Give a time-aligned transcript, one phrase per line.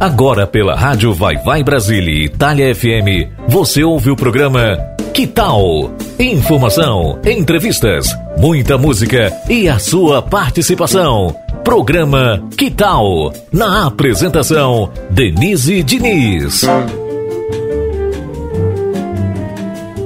[0.00, 4.78] Agora pela Rádio Vai Vai Brasília e Itália FM, você ouve o programa
[5.12, 5.90] Que Tal?
[6.20, 8.06] Informação, entrevistas,
[8.38, 11.34] muita música e a sua participação.
[11.64, 13.32] Programa Que Tal?
[13.52, 16.64] Na apresentação, Denise Diniz.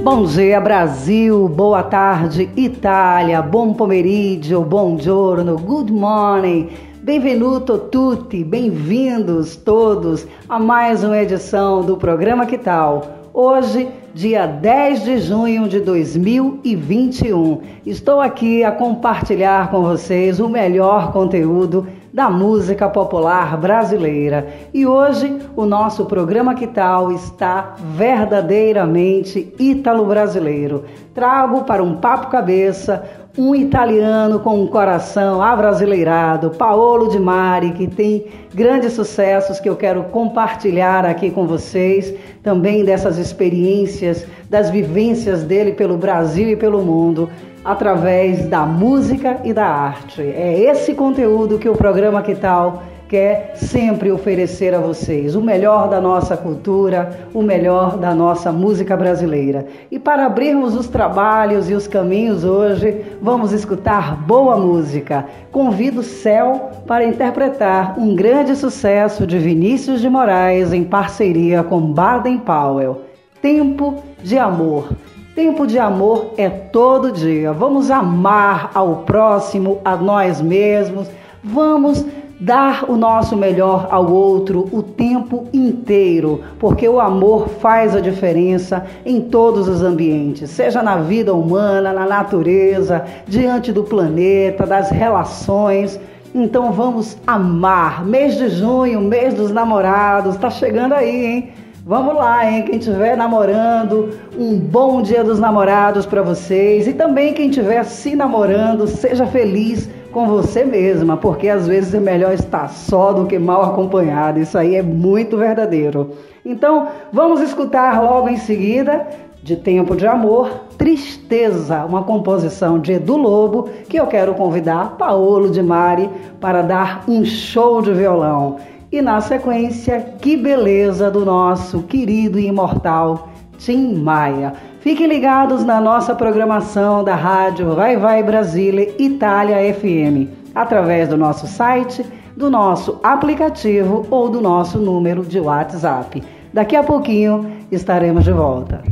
[0.03, 1.51] Bom dia, Brasil.
[1.51, 3.43] Boa tarde, Itália.
[3.43, 6.71] Bom pomeriggio, bom giorno, good morning.
[7.03, 13.03] Benvenuto tutti, bem-vindos todos a mais uma edição do programa Que Tal?
[13.35, 17.61] Hoje, dia 10 de junho de 2021.
[17.85, 24.46] Estou aqui a compartilhar com vocês o melhor conteúdo da música popular brasileira.
[24.72, 30.85] E hoje o nosso programa Que Tal está verdadeiramente ítalo-brasileiro.
[31.14, 33.03] Trago para um papo cabeça
[33.36, 39.75] um italiano com um coração abrasileirado, Paolo Di Mari, que tem grandes sucessos que eu
[39.75, 46.83] quero compartilhar aqui com vocês, também dessas experiências, das vivências dele pelo Brasil e pelo
[46.83, 47.30] mundo,
[47.64, 50.20] através da música e da arte.
[50.20, 55.86] É esse conteúdo que o programa Que Tal quer sempre oferecer a vocês o melhor
[55.86, 59.66] da nossa cultura, o melhor da nossa música brasileira.
[59.91, 65.27] E para abrirmos os trabalhos e os caminhos hoje, vamos escutar boa música.
[65.50, 72.38] Convido Céu para interpretar um grande sucesso de Vinícius de Moraes em parceria com Baden
[72.38, 73.02] Powell.
[73.42, 74.88] Tempo de amor.
[75.34, 77.52] Tempo de amor é todo dia.
[77.52, 81.10] Vamos amar ao próximo, a nós mesmos.
[81.44, 82.06] Vamos
[82.42, 88.84] dar o nosso melhor ao outro o tempo inteiro, porque o amor faz a diferença
[89.06, 96.00] em todos os ambientes, seja na vida humana, na natureza, diante do planeta, das relações.
[96.34, 98.04] Então vamos amar.
[98.04, 101.48] Mês de junho, mês dos namorados, tá chegando aí, hein?
[101.86, 102.64] Vamos lá, hein?
[102.64, 106.88] Quem estiver namorando, um bom dia dos namorados para vocês.
[106.88, 112.00] E também quem estiver se namorando, seja feliz com você mesma, porque às vezes é
[112.00, 114.39] melhor estar só do que mal acompanhado.
[114.39, 116.12] Isso aí é muito verdadeiro.
[116.45, 119.06] Então, vamos escutar logo em seguida
[119.43, 125.50] de Tempo de Amor, Tristeza, uma composição de Edu Lobo, que eu quero convidar Paolo
[125.50, 126.09] de Mari
[126.41, 128.59] para dar um show de violão.
[128.93, 134.53] E na sequência, Que Beleza do nosso querido e imortal Tim Maia.
[134.82, 141.47] Fiquem ligados na nossa programação da rádio Vai Vai Brasília Itália FM, através do nosso
[141.47, 142.04] site,
[142.37, 146.20] do nosso aplicativo ou do nosso número de WhatsApp.
[146.53, 148.82] Daqui a pouquinho estaremos de volta.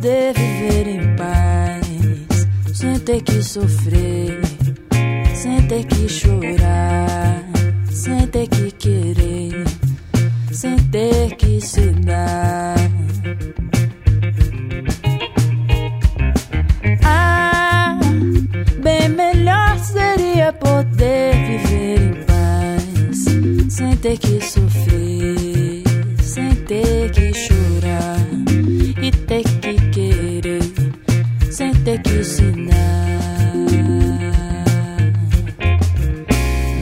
[0.00, 4.40] Poder viver em paz, sem ter que sofrer,
[5.34, 7.44] sem ter que chorar,
[7.90, 9.62] sem ter que querer,
[10.50, 12.76] sem ter que se dar.
[17.04, 18.00] Ah,
[18.82, 25.49] bem melhor seria poder viver em paz, sem ter que sofrer,
[31.90, 33.10] ter que ensinar.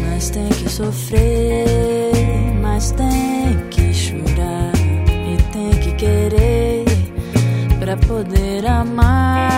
[0.05, 4.73] Mas tem que sofrer, mas tem que chorar
[5.07, 6.85] e tem que querer
[7.79, 9.58] pra poder amar.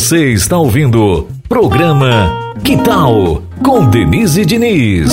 [0.00, 2.32] Você está ouvindo programa
[2.64, 5.12] Que Tal com Denise Diniz.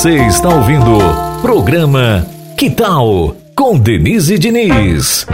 [0.00, 0.98] Você está ouvindo
[1.42, 2.26] programa
[2.56, 5.26] Que Tal com Denise Diniz.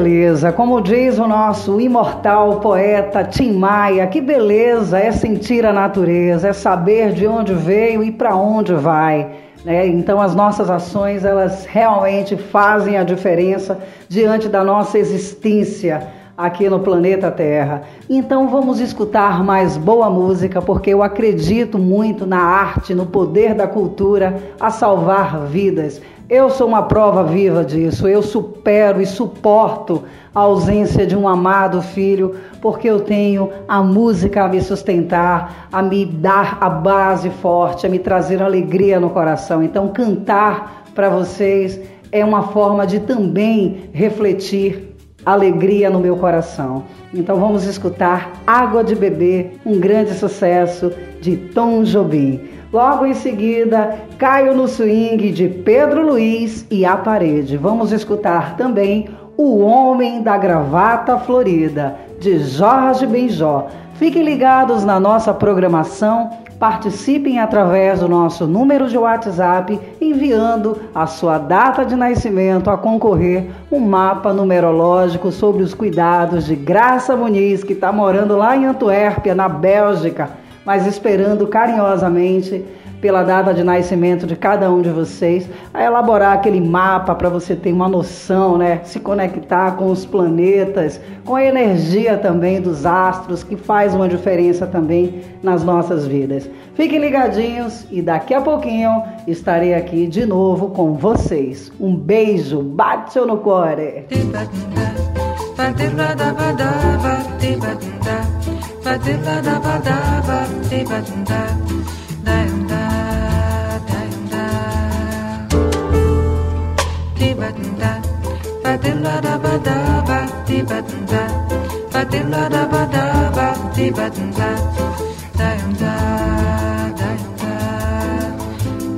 [0.00, 6.48] Beleza, como diz o nosso imortal poeta Tim Maia, que beleza é sentir a natureza,
[6.48, 9.28] é saber de onde veio e para onde vai.
[9.62, 9.86] Né?
[9.88, 13.78] Então as nossas ações elas realmente fazem a diferença
[14.08, 17.82] diante da nossa existência aqui no planeta Terra.
[18.08, 23.66] Então vamos escutar mais boa música, porque eu acredito muito na arte, no poder da
[23.66, 26.00] cultura a salvar vidas.
[26.30, 28.06] Eu sou uma prova viva disso.
[28.06, 34.44] Eu supero e suporto a ausência de um amado filho, porque eu tenho a música
[34.44, 39.60] a me sustentar, a me dar a base forte, a me trazer alegria no coração.
[39.60, 41.80] Então, cantar para vocês
[42.12, 44.94] é uma forma de também refletir
[45.26, 46.84] alegria no meu coração.
[47.12, 52.59] Então, vamos escutar Água de Beber, um grande sucesso de Tom Jobim.
[52.72, 57.56] Logo em seguida, Caio no Swing de Pedro Luiz e A Parede.
[57.56, 63.66] Vamos escutar também O Homem da Gravata Florida, de Jorge Benjó.
[63.94, 71.38] Fiquem ligados na nossa programação, participem através do nosso número de WhatsApp, enviando a sua
[71.38, 77.72] data de nascimento a concorrer um mapa numerológico sobre os cuidados de Graça Muniz, que
[77.72, 82.64] está morando lá em Antuérpia, na Bélgica mas esperando carinhosamente
[83.00, 87.56] pela data de nascimento de cada um de vocês, a elaborar aquele mapa para você
[87.56, 88.80] ter uma noção, né?
[88.84, 94.66] Se conectar com os planetas, com a energia também dos astros, que faz uma diferença
[94.66, 96.48] também nas nossas vidas.
[96.74, 101.72] Fiquem ligadinhos e daqui a pouquinho estarei aqui de novo com vocês.
[101.80, 104.06] Um beijo, bate no core.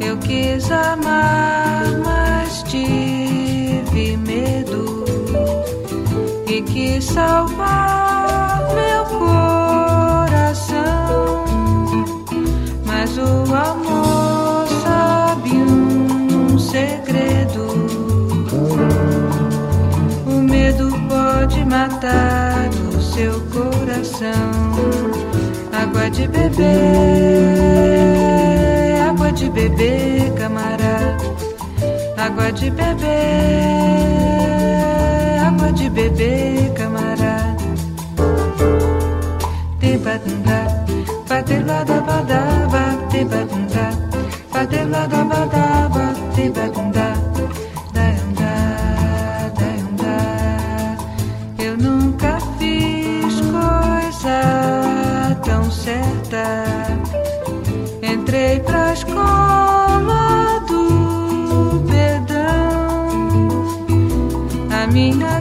[0.00, 5.04] Eu quis amar, mas tive medo
[6.46, 8.91] e quis salvar meu
[13.22, 17.66] mas o amor sabe um segredo.
[20.26, 24.72] O medo pode matar o seu coração.
[25.72, 26.66] Água de beber,
[29.08, 31.32] água de beber, camarada.
[32.16, 33.08] Água de beber,
[35.46, 37.62] água de beber, camarada.
[39.80, 40.82] Te batunda,
[43.24, 47.14] bater lá da badaba, te batunda,
[47.92, 50.14] bater lá da badaba, te batunda.
[51.58, 54.38] Eu nunca fiz coisa
[55.44, 56.64] tão certa.
[58.02, 63.06] Entrei pra escola do perdão.
[64.70, 65.31] A minha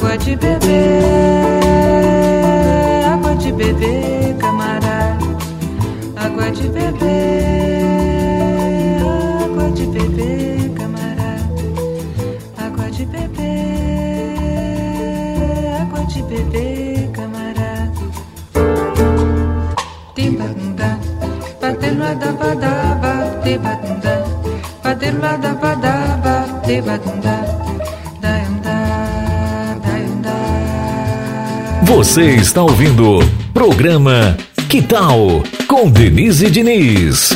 [0.00, 1.04] Água de beber,
[3.04, 5.18] água de beber, camarada.
[6.16, 7.82] Água de beber,
[9.44, 11.52] água de beber, camarada.
[12.56, 13.42] Água de beber,
[15.82, 17.92] água de beber, camarada.
[20.14, 20.98] Timbanda,
[21.60, 24.24] batendo da badaba, tibanda,
[24.82, 27.49] batendo da badaba, tibanda.
[31.90, 33.18] Você está ouvindo
[33.52, 34.36] programa
[34.68, 37.30] Que Tal com Denise Diniz.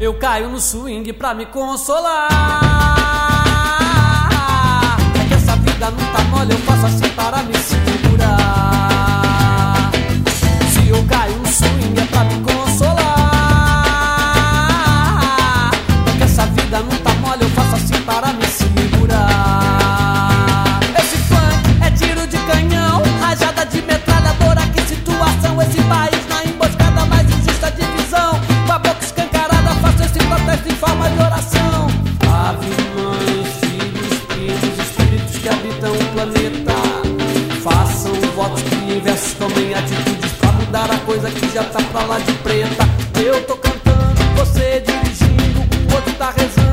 [0.00, 2.26] Eu caio no swing pra me consolar.
[5.14, 8.32] É que essa vida não tá mole, eu faço assim para me segurar.
[10.72, 13.00] Se eu caio no swing é pra me consolar.
[16.12, 18.45] É que essa vida não tá mole, eu faço assim para me
[41.26, 42.84] mudar a coisa que já tá pra lá de preta.
[43.20, 45.60] Eu tô cantando, você dirigindo,
[45.90, 46.65] o outro tá rezando,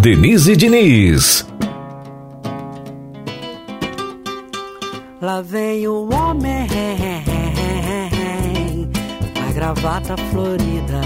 [0.00, 1.44] Denise Diniz.
[5.20, 6.68] Lá vem o homem,
[9.44, 11.00] a gravata florida.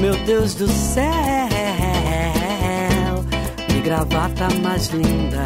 [0.00, 1.04] Meu Deus do céu,
[3.66, 5.44] que gravata mais linda.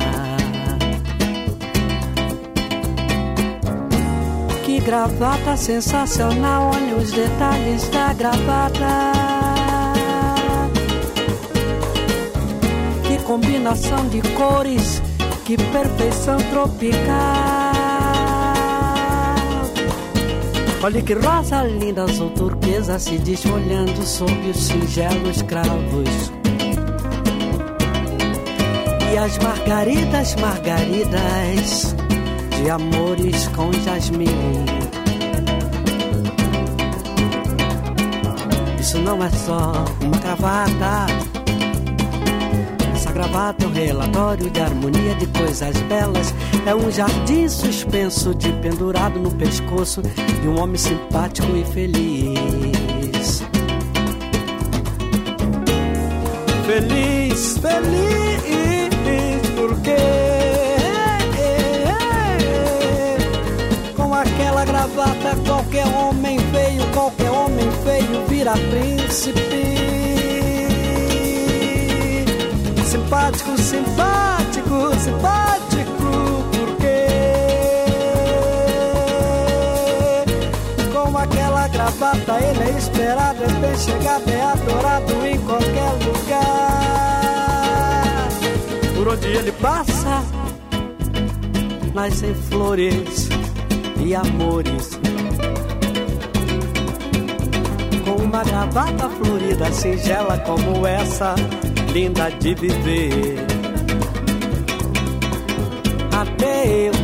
[4.67, 9.30] Que gravata sensacional, olha os detalhes da gravata.
[13.31, 15.01] Combinação de cores,
[15.45, 16.97] que perfeição tropical.
[20.83, 26.33] Olha que rosa linda, azul turquesa se desfolhando sob os singelos cravos.
[29.13, 31.95] E as margaridas, margaridas
[32.61, 34.27] de amores com jasmim.
[38.81, 41.30] Isso não é só uma gravata.
[43.21, 46.35] Gravata um relatório de harmonia de coisas belas.
[46.65, 53.43] É um jardim suspenso de pendurado no pescoço de um homem simpático e feliz.
[56.65, 58.41] Feliz, feliz,
[59.55, 59.97] porque
[64.65, 69.80] gravata, qualquer homem feio, qualquer homem feio vira príncipe.
[73.11, 77.09] Simpático, simpático, simpático, porque
[80.93, 86.49] com aquela gravata ele é esperado, é bem chegado, é adorado em qualquer lugar.
[88.95, 90.23] Por onde ele passa,
[91.93, 93.29] nascem flores
[93.99, 95.01] e amores.
[98.05, 101.35] Com uma gravata florida, singela como essa,
[101.93, 103.37] linda de viver.
[106.13, 107.00] Até eu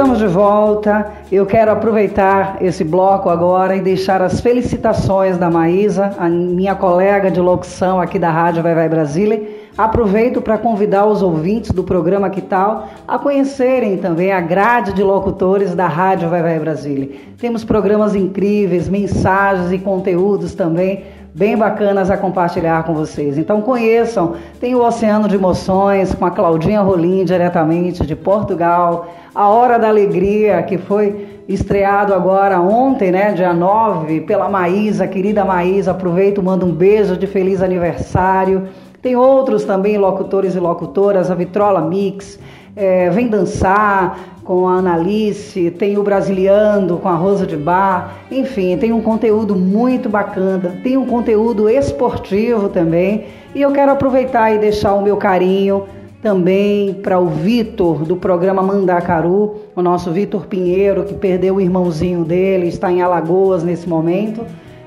[0.00, 1.12] Estamos de volta.
[1.30, 7.30] Eu quero aproveitar esse bloco agora e deixar as felicitações da Maísa, a minha colega
[7.30, 9.46] de locução aqui da Rádio Vai Vai Brasília.
[9.76, 15.02] Aproveito para convidar os ouvintes do programa Que Tal a conhecerem também a grade de
[15.02, 17.10] locutores da Rádio Vai Vai Brasília.
[17.36, 21.04] Temos programas incríveis, mensagens e conteúdos também
[21.34, 23.38] bem bacanas a compartilhar com vocês.
[23.38, 29.48] Então conheçam, tem o Oceano de Emoções com a Claudinha Rolim diretamente de Portugal, a
[29.48, 35.92] Hora da Alegria, que foi estreado agora ontem, né, dia 9, pela Maísa, querida Maísa,
[35.92, 38.68] aproveito, mando um beijo de feliz aniversário.
[39.02, 42.38] Tem outros também, locutores e locutoras, a Vitrola Mix,
[42.76, 48.76] é, Vem Dançar com a Analice, tem o Brasiliando com a Rosa de Bar, enfim,
[48.76, 53.26] tem um conteúdo muito bacana, tem um conteúdo esportivo também.
[53.54, 55.84] E eu quero aproveitar e deixar o meu carinho
[56.22, 62.24] também para o Vitor do programa Mandacaru, o nosso Vitor Pinheiro, que perdeu o irmãozinho
[62.24, 64.44] dele, está em Alagoas nesse momento.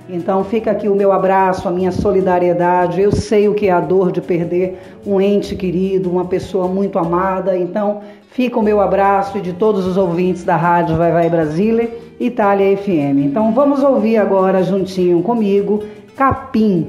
[0.09, 3.01] Então fica aqui o meu abraço, a minha solidariedade.
[3.01, 6.99] Eu sei o que é a dor de perder um ente querido, uma pessoa muito
[6.99, 7.57] amada.
[7.57, 8.01] Então
[8.33, 12.75] fica o meu abraço e de todos os ouvintes da Rádio Vai Vai Brasília, Itália
[12.75, 13.25] FM.
[13.25, 15.83] Então vamos ouvir agora juntinho comigo
[16.15, 16.87] Capim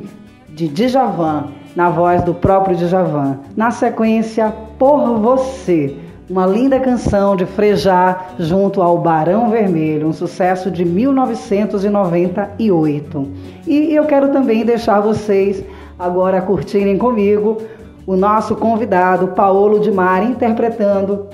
[0.48, 3.40] de Djavan na voz do próprio Djavan.
[3.54, 5.94] Na sequência, Por Você,
[6.30, 13.28] uma linda canção de Frejá junto ao Barão Vermelho, um sucesso de 1998.
[13.66, 15.62] E eu quero também deixar vocês
[15.98, 17.58] agora curtirem comigo
[18.06, 21.26] o nosso convidado Paulo de Mar interpretando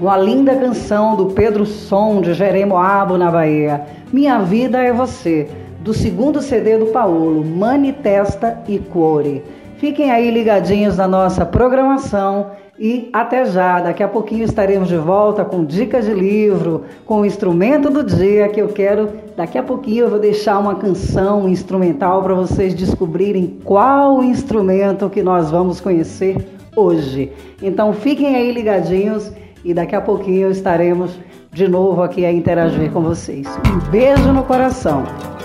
[0.00, 3.86] uma linda canção do Pedro Som de Jeremoabo na Bahia.
[4.12, 5.48] Minha vida é você,
[5.80, 9.44] do segundo CD do Paulo, Manifesta e Cuore.
[9.78, 13.80] Fiquem aí ligadinhos na nossa programação e até já.
[13.80, 18.48] Daqui a pouquinho estaremos de volta com dicas de livro, com o instrumento do dia
[18.48, 19.10] que eu quero.
[19.36, 25.22] Daqui a pouquinho eu vou deixar uma canção instrumental para vocês descobrirem qual instrumento que
[25.22, 26.36] nós vamos conhecer
[26.74, 27.32] hoje.
[27.62, 29.32] Então fiquem aí ligadinhos
[29.64, 31.18] e daqui a pouquinho estaremos
[31.52, 33.46] de novo aqui a interagir com vocês.
[33.66, 35.35] Um beijo no coração.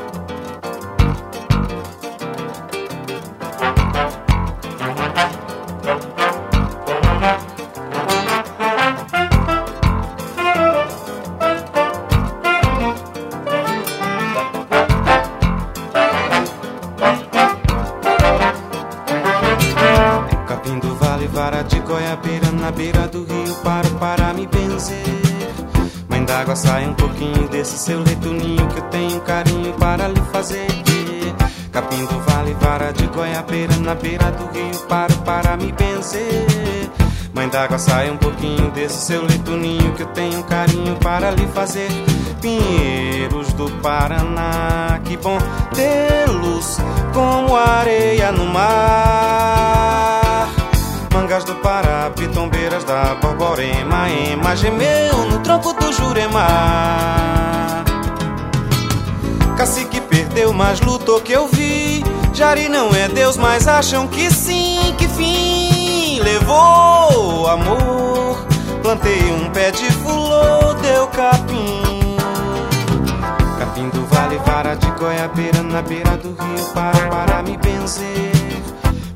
[33.91, 36.89] Na beira do rio paro para me benzer.
[37.33, 41.31] Mãe d'água, sai um pouquinho desse seu leito ninho que eu tenho um carinho para
[41.31, 41.89] lhe fazer.
[42.41, 45.37] Pinheiros do Paraná, que bom
[45.73, 46.77] tê-los
[47.13, 49.81] como areia no mar.
[51.13, 56.47] Mangas do Pará, pitombeiras da Borborema, ema gemeu no tronco do Jurema.
[59.57, 62.03] Cacique perdeu, mas lutou que eu vi.
[62.33, 68.45] Jari não é Deus, mas acham que sim, que fim levou amor.
[68.81, 72.15] Plantei um pé de fulô, deu capim.
[73.59, 78.31] Capim do vale, vara de goiabeira na beira do rio para, para me benzer.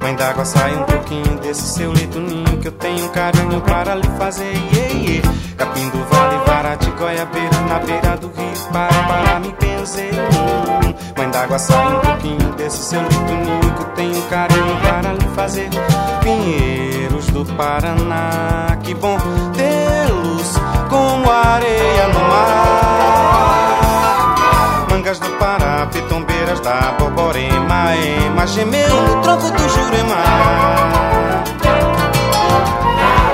[0.05, 3.95] Mãe d'água, sai um pouquinho desse seu leito ninho que eu tenho um carinho para
[3.95, 4.53] lhe fazer.
[4.71, 5.33] Yeah, yeah.
[5.57, 10.13] Capim do vale, vara de goiabeira na beira do rio para, para me benzer.
[11.17, 15.11] Mãe d'água, sai um pouquinho desse seu leito ninho que eu tenho um carinho para
[15.11, 15.69] lhe fazer.
[16.21, 19.17] Pinheiros do Paraná, que bom
[19.57, 20.53] tê-los
[20.87, 23.64] como areia no mar.
[26.55, 30.23] Pitombeiras da Borborema, ema gemeu no tronco do Jurema.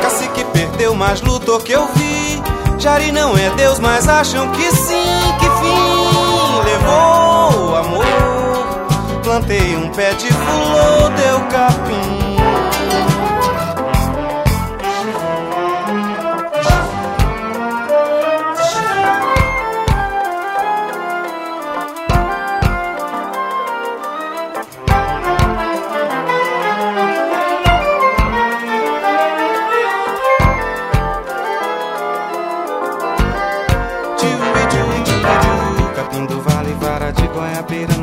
[0.02, 2.42] Cacique perdeu, mas lutou que eu vi.
[2.80, 8.06] Jari não é Deus, mas acham que sim, que fim levou o amor.
[9.24, 12.41] Plantei um pé de fulô, deu capim.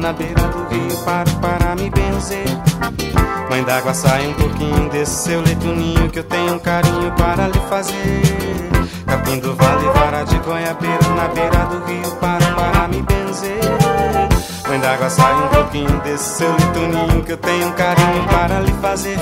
[0.09, 2.47] Na beira do rio paro para me benzer.
[3.51, 7.47] Mãe d'água, sai um pouquinho desse seu leito ninho que eu tenho um carinho para
[7.49, 8.23] lhe fazer.
[9.05, 13.61] Capim do vale, vara de goiabeira na beira do rio paro para me benzer.
[14.67, 18.61] Mãe d'água, sai um pouquinho desse seu leito ninho que eu tenho um carinho para
[18.61, 19.19] lhe fazer.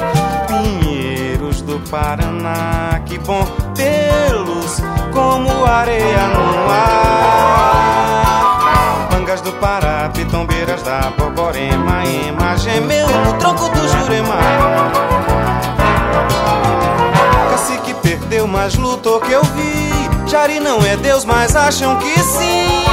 [0.46, 3.44] Pinheiros do Paraná, que bom
[3.75, 4.81] tê-los
[5.12, 8.15] como areia no mar
[9.40, 14.38] do Pará, pitombeiras da Borborema, ema gemeu no tronco do Jurema.
[17.51, 20.29] Cacique perdeu, mas lutou que eu vi.
[20.29, 22.85] Jari não é Deus, mas acham que sim,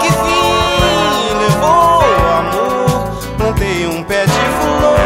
[0.00, 3.10] que fim levou o amor.
[3.36, 4.98] Plantei um pé de flor,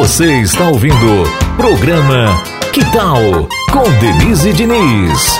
[0.00, 1.24] Você está ouvindo
[1.58, 2.28] programa
[2.72, 3.20] Que Tal
[3.70, 5.38] com Denise Diniz.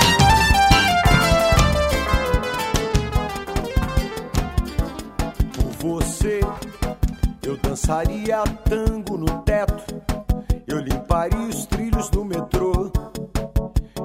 [5.51, 6.41] Por você
[7.43, 9.83] eu dançaria tango no teto,
[10.67, 12.91] eu limparia os trilhos do metrô,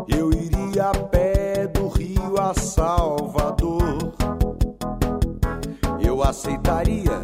[0.09, 4.15] eu iria a pé do Rio a Salvador,
[6.01, 7.23] eu aceitaria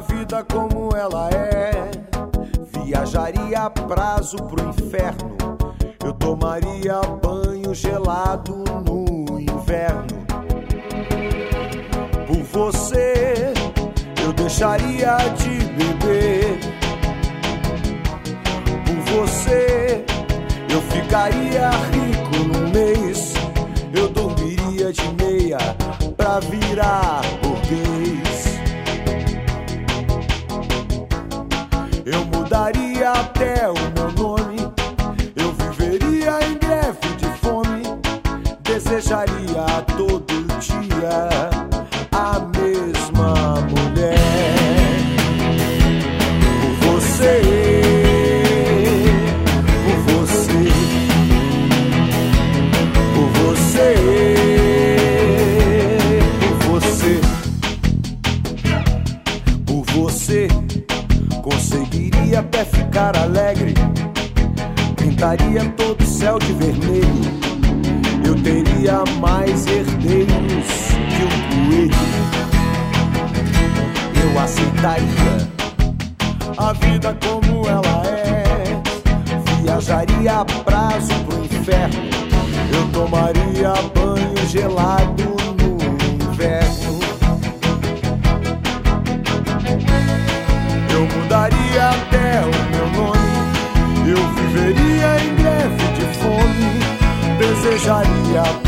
[0.00, 1.90] vida como ela é.
[2.72, 5.36] Viajaria a prazo pro inferno.
[6.04, 10.26] Eu tomaria banho gelado no inverno.
[12.26, 13.52] Por você
[14.22, 16.58] eu deixaria de beber.
[18.84, 20.04] Por você
[20.70, 23.34] eu ficaria rico no mês.
[23.94, 25.58] Eu dormiria de meia
[26.16, 28.25] pra virar burguês.
[33.06, 34.56] Até o meu nome.
[35.36, 37.82] Eu viveria em greve de fome.
[38.62, 39.45] Desejaria
[63.06, 63.74] ficar alegre.
[64.96, 67.36] Pintaria todo o céu de vermelho
[68.24, 70.66] eu teria mais herdeiros
[71.10, 71.94] que um coelho.
[74.20, 75.48] Eu aceitaria
[76.56, 78.44] a vida como ela é.
[79.62, 82.02] Viajaria a prazo pro inferno.
[82.72, 86.98] Eu tomaria banho gelado no inverno.
[90.92, 92.75] Eu mudaria até o
[97.86, 98.65] desejaria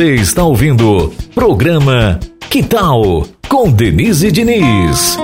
[0.00, 5.18] Você está ouvindo programa Que Tal com Denise Diniz.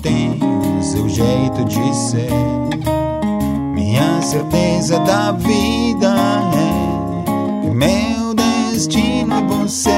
[0.00, 0.38] Tem
[0.82, 2.30] seu jeito de ser.
[3.74, 6.14] Minha certeza da vida
[6.54, 9.97] é que meu destino é você.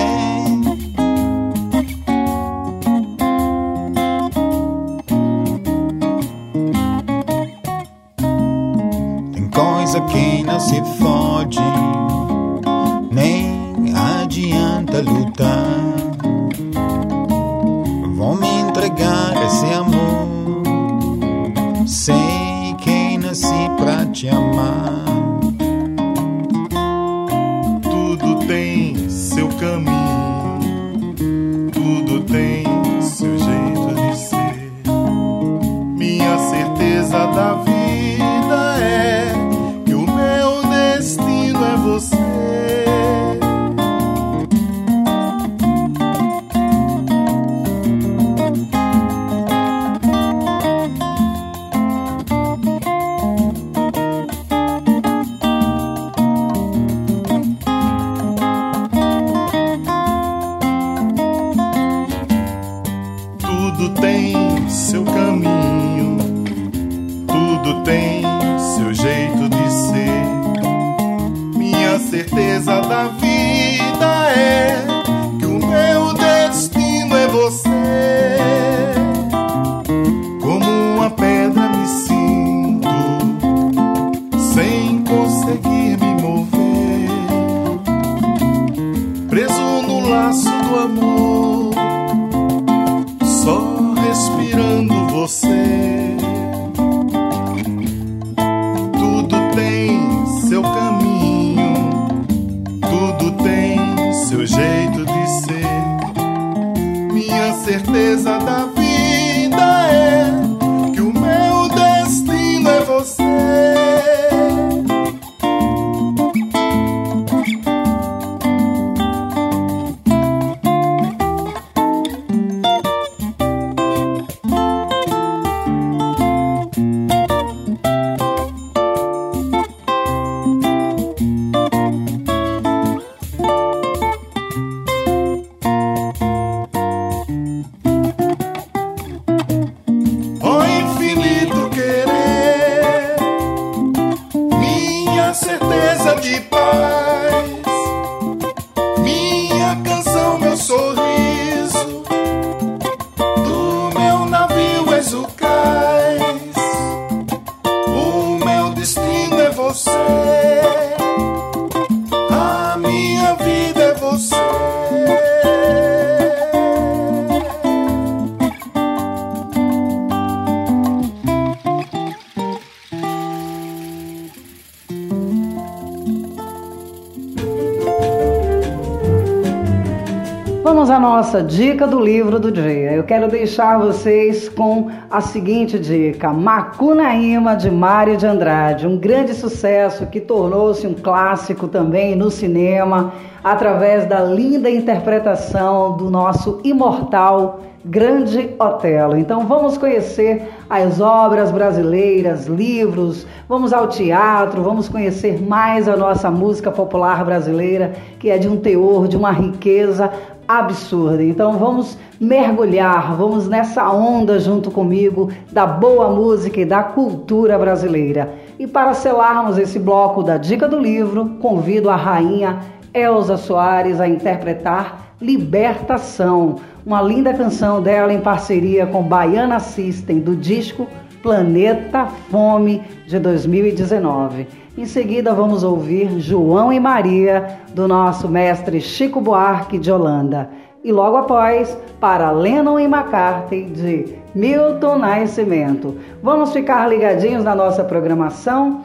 [181.31, 182.93] Nossa dica do livro do dia.
[182.93, 189.33] Eu quero deixar vocês com a seguinte dica: Macunaíma de Mário de Andrade, um grande
[189.33, 193.13] sucesso que tornou-se um clássico também no cinema
[193.45, 199.17] através da linda interpretação do nosso imortal Grande Otelo.
[199.17, 206.31] Então vamos conhecer as obras brasileiras, livros, vamos ao teatro, vamos conhecer mais a nossa
[206.31, 210.13] música popular brasileira, que é de um teor, de uma riqueza
[210.59, 211.23] absurda.
[211.23, 218.35] Então vamos mergulhar, vamos nessa onda junto comigo da boa música e da cultura brasileira.
[218.59, 222.61] E para selarmos esse bloco da dica do livro, convido a rainha
[222.93, 230.35] Elza Soares a interpretar Libertação, uma linda canção dela em parceria com Baiana System do
[230.35, 230.89] disco
[231.23, 234.47] Planeta Fome de 2019.
[234.79, 240.49] Em seguida, vamos ouvir João e Maria, do nosso mestre Chico Buarque de Holanda.
[240.83, 245.97] E logo após, para Lennon e McCarthy, de Milton Nascimento.
[246.23, 248.83] Vamos ficar ligadinhos na nossa programação?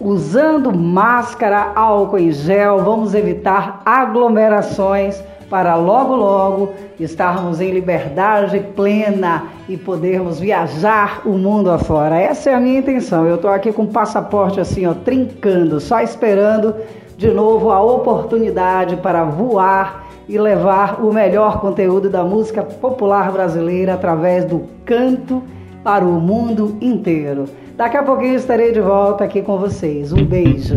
[0.00, 9.44] Usando máscara, álcool em gel, vamos evitar aglomerações para logo, logo estarmos em liberdade plena
[9.68, 12.18] e podermos viajar o mundo afora.
[12.20, 13.26] Essa é a minha intenção.
[13.26, 16.74] Eu estou aqui com o passaporte assim, ó, trincando, só esperando
[17.16, 23.94] de novo a oportunidade para voar e levar o melhor conteúdo da música popular brasileira
[23.94, 25.42] através do canto
[25.84, 27.44] para o mundo inteiro.
[27.76, 30.12] Daqui a pouquinho estarei de volta aqui com vocês.
[30.12, 30.74] Um beijo.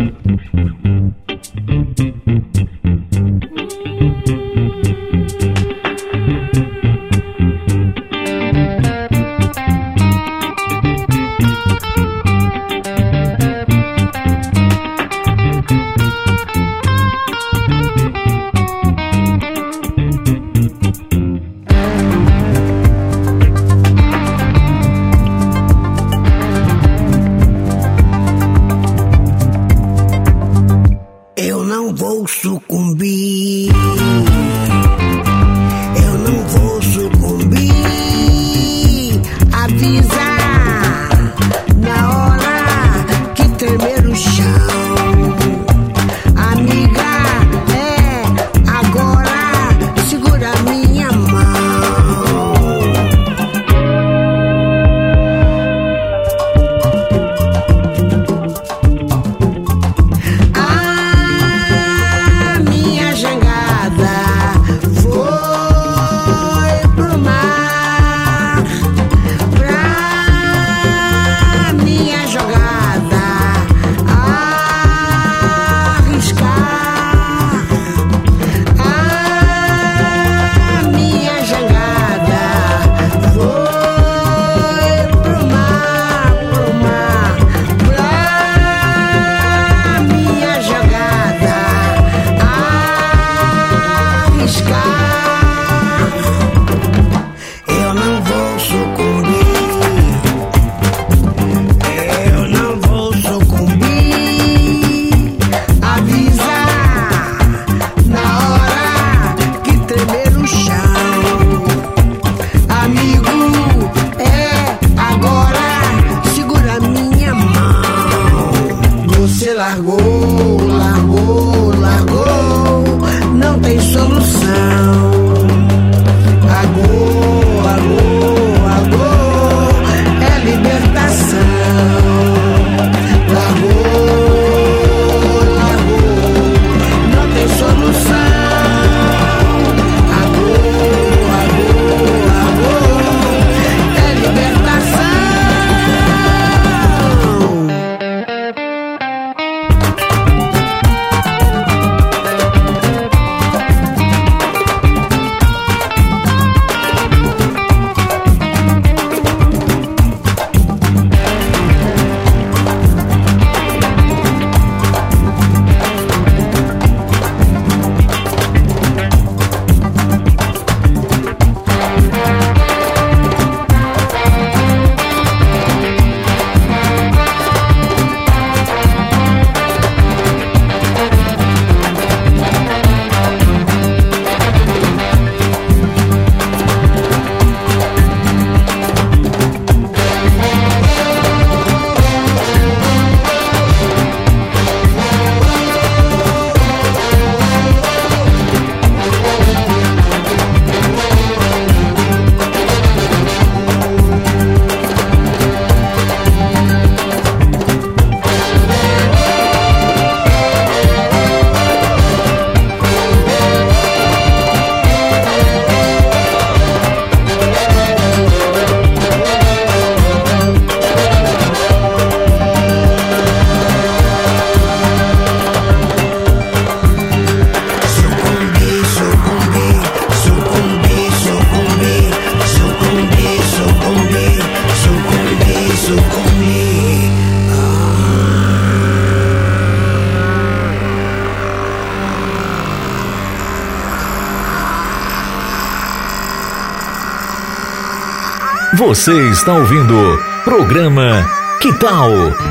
[248.90, 251.24] Você está ouvindo programa
[251.62, 252.10] Que Tal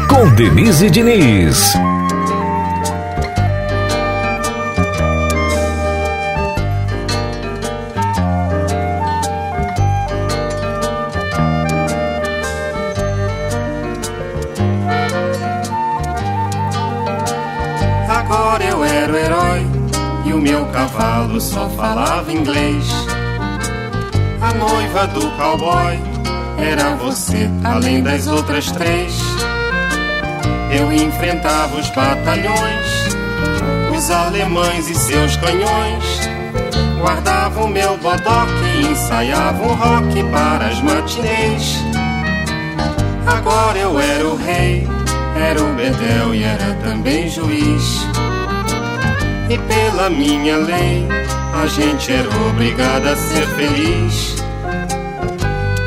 [0.08, 1.74] com Denise Diniz.
[18.08, 19.66] Agora eu era o herói
[20.24, 22.86] e o meu cavalo só falava inglês.
[24.40, 26.17] A noiva do cowboy
[26.58, 29.18] era você, além das outras três.
[30.70, 32.86] Eu enfrentava os batalhões,
[33.96, 36.28] os alemães e seus canhões.
[37.00, 41.78] Guardava o meu bodoque e ensaiava um rock para as matinês.
[43.26, 44.86] Agora eu era o rei,
[45.36, 48.06] era o bedel e era também juiz.
[49.48, 51.06] E pela minha lei,
[51.54, 54.37] a gente era obrigada a ser feliz.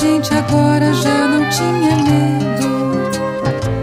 [0.00, 2.68] Gente agora já não tinha medo.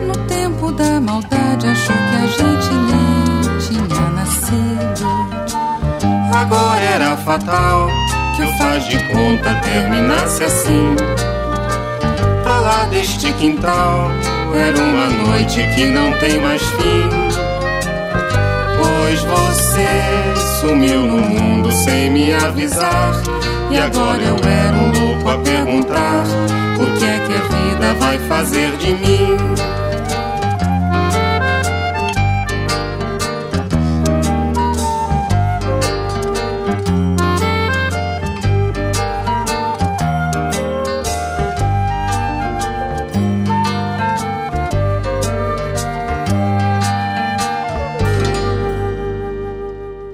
[0.07, 5.05] No tempo da maldade, achou que a gente nem tinha nascido.
[6.33, 7.87] Agora era fatal
[8.35, 10.95] que o faz de conta terminasse assim.
[12.41, 14.09] Pra lá deste quintal
[14.55, 17.09] era uma noite que não tem mais fim.
[18.79, 19.87] Pois você
[20.61, 23.13] sumiu no mundo sem me avisar.
[23.69, 26.23] E agora eu era um louco a perguntar:
[26.79, 29.37] o que é que a vida vai fazer de mim?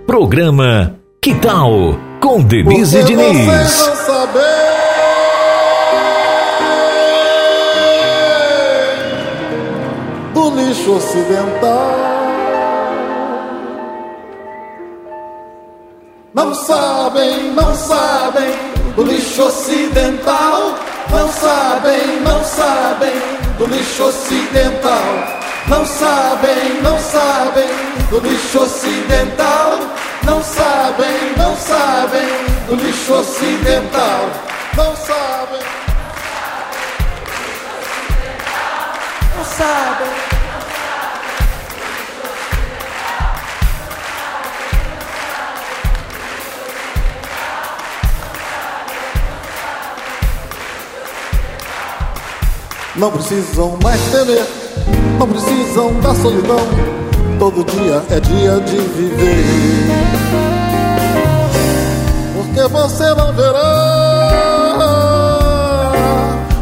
[0.07, 3.92] Programa Que Tal com Denise Diniz.
[10.73, 11.95] Lixo ocidental.
[16.33, 18.51] Não sabem, não sabem
[18.95, 20.75] do lixo ocidental.
[21.11, 23.13] Não sabem, não sabem
[23.59, 25.41] do lixo ocidental.
[25.67, 27.69] Não sabem, não sabem
[28.09, 29.77] do lixo ocidental.
[30.23, 32.27] Não sabem, não sabem
[32.67, 34.29] do lixo ocidental.
[34.75, 35.61] Não sabem.
[39.37, 40.32] Não sabem.
[52.95, 54.45] Não precisam mais temer,
[55.17, 56.59] não precisam da solidão.
[57.39, 59.45] Todo dia é dia de viver.
[62.35, 63.93] Porque você não verá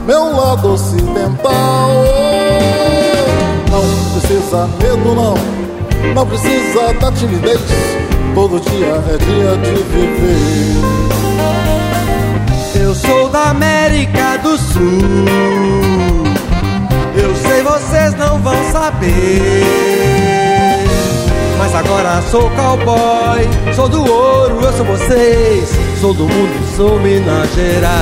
[0.08, 1.90] meu lado ocidental.
[3.70, 3.84] Não
[4.18, 5.34] precisa medo, não,
[6.16, 7.60] não precisa da timidez.
[8.34, 11.12] Todo dia é dia de viver.
[12.82, 16.11] Eu sou da América do Sul.
[17.72, 19.64] Vocês não vão saber.
[21.58, 25.70] Mas agora sou cowboy, sou do ouro, eu sou vocês.
[26.02, 27.94] Sou do mundo, sou Minas Gerais.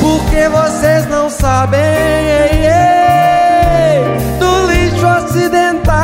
[0.00, 1.82] Porque vocês não sabem
[4.38, 5.96] do lixo ocidental.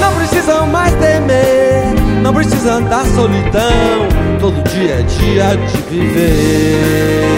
[0.00, 1.84] Não precisam mais temer,
[2.22, 4.08] não precisam da solidão.
[4.40, 7.28] Todo dia é dia de viver.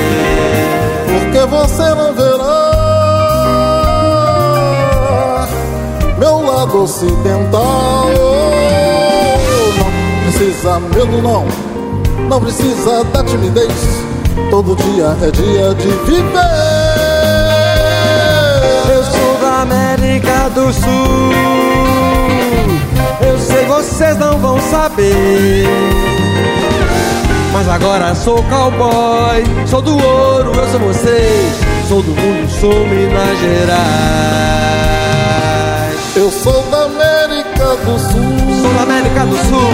[1.47, 2.70] Você não verá
[6.18, 8.07] meu lado ocidental.
[9.78, 9.91] Não
[10.22, 11.47] precisa medo, não,
[12.28, 13.72] não precisa da timidez.
[14.51, 16.30] Todo dia é dia de viver.
[18.93, 21.32] Eu sou da América do Sul.
[23.26, 26.10] Eu sei vocês não vão saber.
[27.53, 31.61] Mas agora sou cowboy, sou do ouro, eu sou vocês.
[31.88, 33.80] Sou do mundo, sou Minas Gerais.
[36.14, 38.62] Eu sou da América do Sul.
[38.62, 39.72] Sou da América do Sul.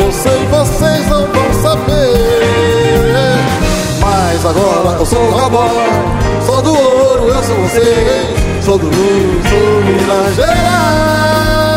[0.00, 2.38] Eu sei vocês não vão saber.
[5.38, 5.68] cowboy,
[6.44, 8.62] sou do ouro, eu sou você.
[8.64, 11.67] Sou do Rio, sou Minas Gerais.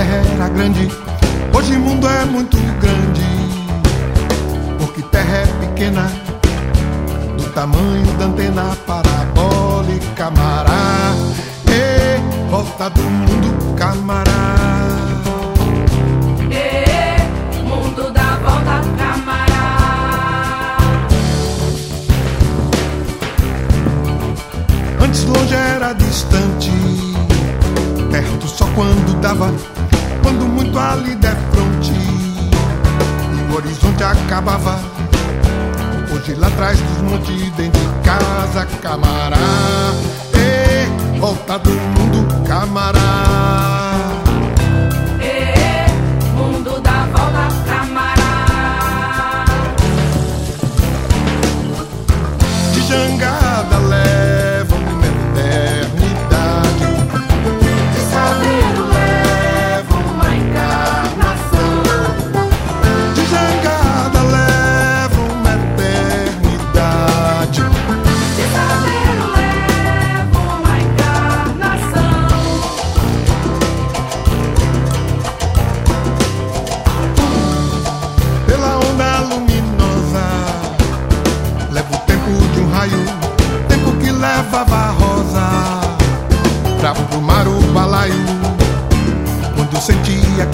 [0.10, 0.90] Terra era grande,
[1.54, 3.22] hoje o mundo é muito grande.
[4.80, 6.12] Porque terra é pequena,
[7.38, 11.14] do tamanho da antena parabólica, mará.
[11.68, 14.56] E volta do mundo, camará.
[16.50, 20.78] E mundo da volta, camará.
[25.04, 26.72] Antes longe era distante,
[28.12, 29.54] perto só quando dava
[30.30, 34.80] quando muito ali de fronte e o horizonte acabava.
[36.14, 39.38] Hoje lá atrás dos montes, dentro de casa, camará,
[40.34, 43.00] e volta do mundo, camará.
[46.36, 49.46] mundo da volta, camará.
[52.74, 53.49] De jangada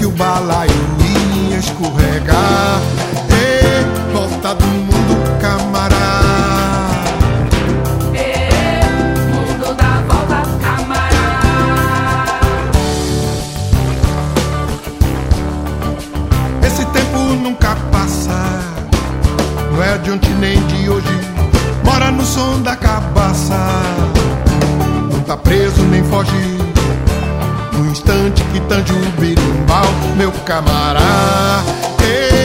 [0.05, 0.71] que o balaio
[1.49, 2.79] ia escorregar.
[3.31, 6.21] E volta do mundo, camará.
[8.13, 8.85] E
[9.33, 12.25] mundo da volta, camará.
[16.61, 18.39] Esse tempo nunca passa,
[19.71, 21.19] não é de ontem nem de hoje.
[21.83, 23.57] mora no som da cabaça.
[25.11, 26.74] Não tá preso nem foge.
[27.95, 29.85] Instante que tange o birimbau,
[30.17, 31.63] meu camará.
[32.03, 32.44] Ei,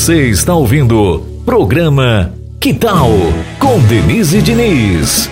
[0.00, 3.10] Você está ouvindo programa Que Tal
[3.58, 5.28] com Denise Diniz.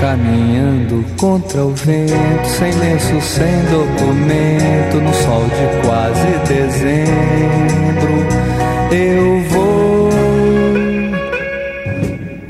[0.00, 8.10] Caminhando contra o vento, sem lenço, sem documento, no sol de quase dezembro,
[8.90, 9.39] eu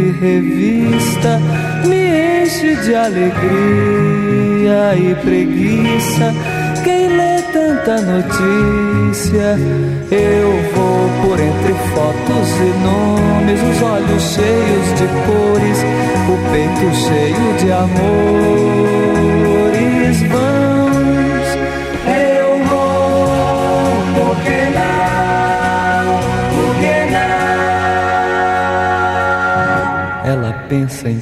[0.00, 1.40] revista
[1.86, 3.36] me enche de alegria
[4.96, 6.34] e preguiça.
[6.84, 9.58] Quem lê tanta notícia,
[10.10, 15.78] eu vou por entre fotos e nomes, os olhos cheios de cores,
[16.28, 19.49] o peito cheio de amores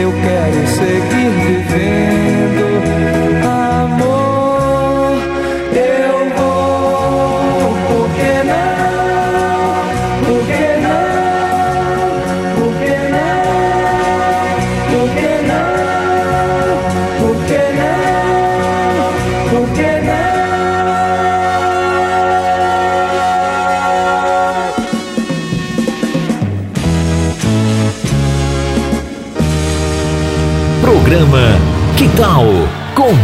[0.00, 2.67] Eu quero seguir vivendo.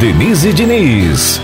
[0.05, 1.44] Denise Diniz.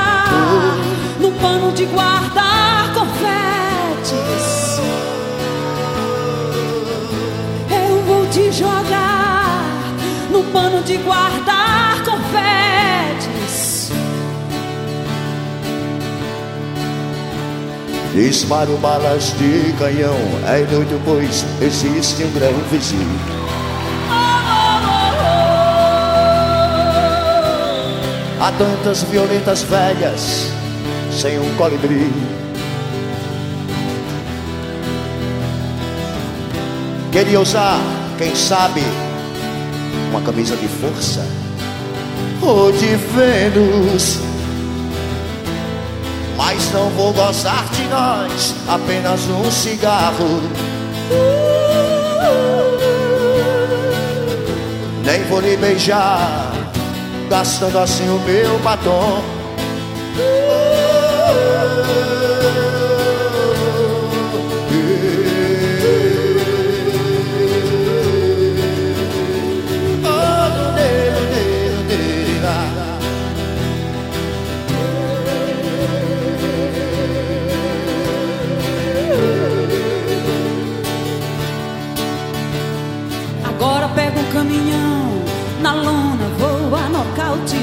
[1.61, 4.81] pano de guardar confetes.
[7.69, 9.93] Eu vou te jogar
[10.31, 13.91] no pano de guardar confetes.
[18.13, 23.41] Disparo balas de canhão, é noite pois existe um grão vizinho.
[28.39, 30.50] Há tantas violetas velhas
[31.21, 32.11] sem um colibri.
[37.11, 37.79] Queria usar,
[38.17, 38.81] quem sabe,
[40.09, 41.23] uma camisa de força
[42.41, 44.17] ou de Vênus.
[46.35, 50.41] Mas não vou gozar de nós, apenas um cigarro.
[55.05, 56.51] Nem vou lhe beijar,
[57.29, 59.40] gastando assim o meu batom.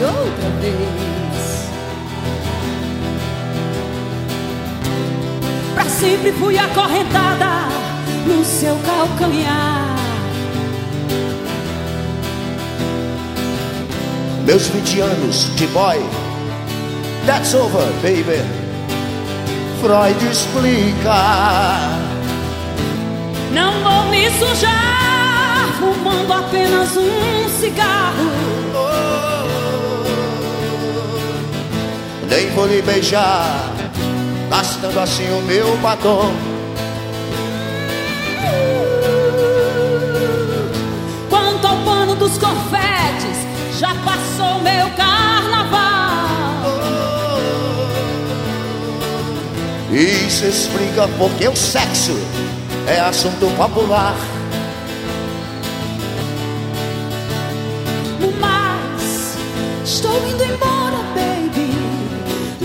[0.08, 1.68] Outra vez.
[5.74, 7.68] Pra sempre fui acorrentada
[8.26, 9.96] no seu calcanhar.
[14.44, 15.98] Meus 20 anos de boy,
[17.26, 18.42] that's over, baby.
[19.80, 21.98] Freud explica.
[23.52, 28.87] Não vou me sujar, fumando apenas um cigarro.
[32.28, 33.72] Nem vou lhe beijar,
[34.50, 36.32] gastando assim o meu batom.
[41.30, 46.18] Quanto ao pano dos confetes, já passou meu carnaval.
[49.90, 52.14] Isso explica porque o sexo
[52.86, 54.14] é assunto popular.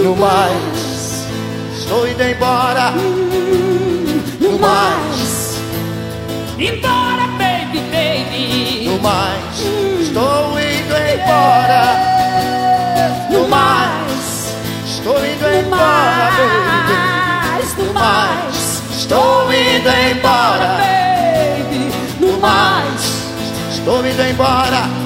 [0.03, 1.29] No mais,
[1.77, 2.91] estou indo embora.
[4.41, 5.57] No mais,
[6.59, 8.85] embora, baby, baby.
[8.85, 9.59] No mais,
[10.01, 11.83] estou indo embora.
[13.31, 14.53] No mais,
[14.85, 17.85] estou indo embora, baby.
[17.85, 20.79] No mais, estou indo embora.
[20.79, 21.93] baby.
[22.19, 23.13] No mais,
[23.71, 25.02] Estou indo embora.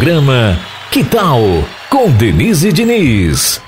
[0.00, 0.58] Programa
[0.90, 1.42] Que Tal?
[1.90, 3.59] Com Denise Diniz.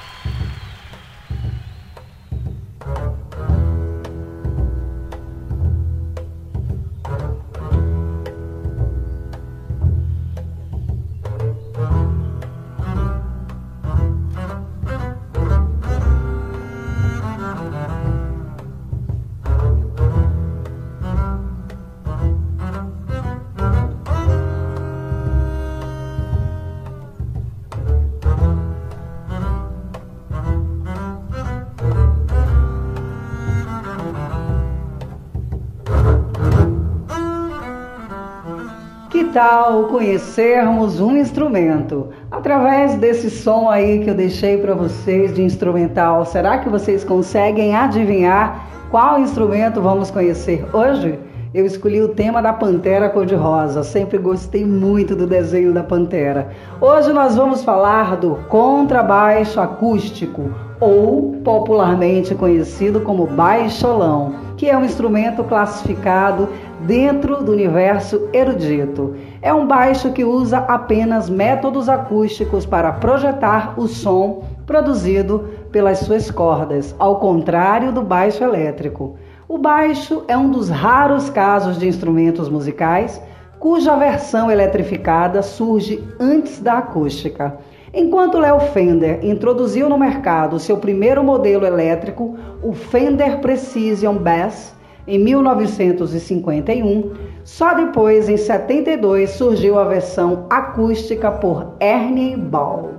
[39.93, 42.09] Conhecermos um instrumento?
[42.30, 47.76] Através desse som aí que eu deixei para vocês de instrumental, será que vocês conseguem
[47.76, 51.18] adivinhar qual instrumento vamos conhecer hoje?
[51.53, 53.82] Eu escolhi o tema da Pantera Cor-de-Rosa.
[53.82, 56.49] Sempre gostei muito do desenho da Pantera.
[56.80, 60.51] Hoje nós vamos falar do contrabaixo acústico,
[60.83, 66.49] ou popularmente conhecido como baixolão, que é um instrumento classificado
[66.80, 69.14] dentro do universo erudito.
[69.41, 76.33] É um baixo que usa apenas métodos acústicos para projetar o som produzido pelas suas
[76.33, 79.14] cordas, ao contrário do baixo elétrico.
[79.49, 83.22] O baixo é um dos raros casos de instrumentos musicais
[83.61, 87.57] cuja versão eletrificada surge antes da acústica.
[87.95, 94.74] Enquanto Léo Fender introduziu no mercado seu primeiro modelo elétrico, o Fender Precision Bass,
[95.07, 97.12] em 1951,
[97.45, 102.95] só depois, em 72, surgiu a versão acústica por Ernie Ball.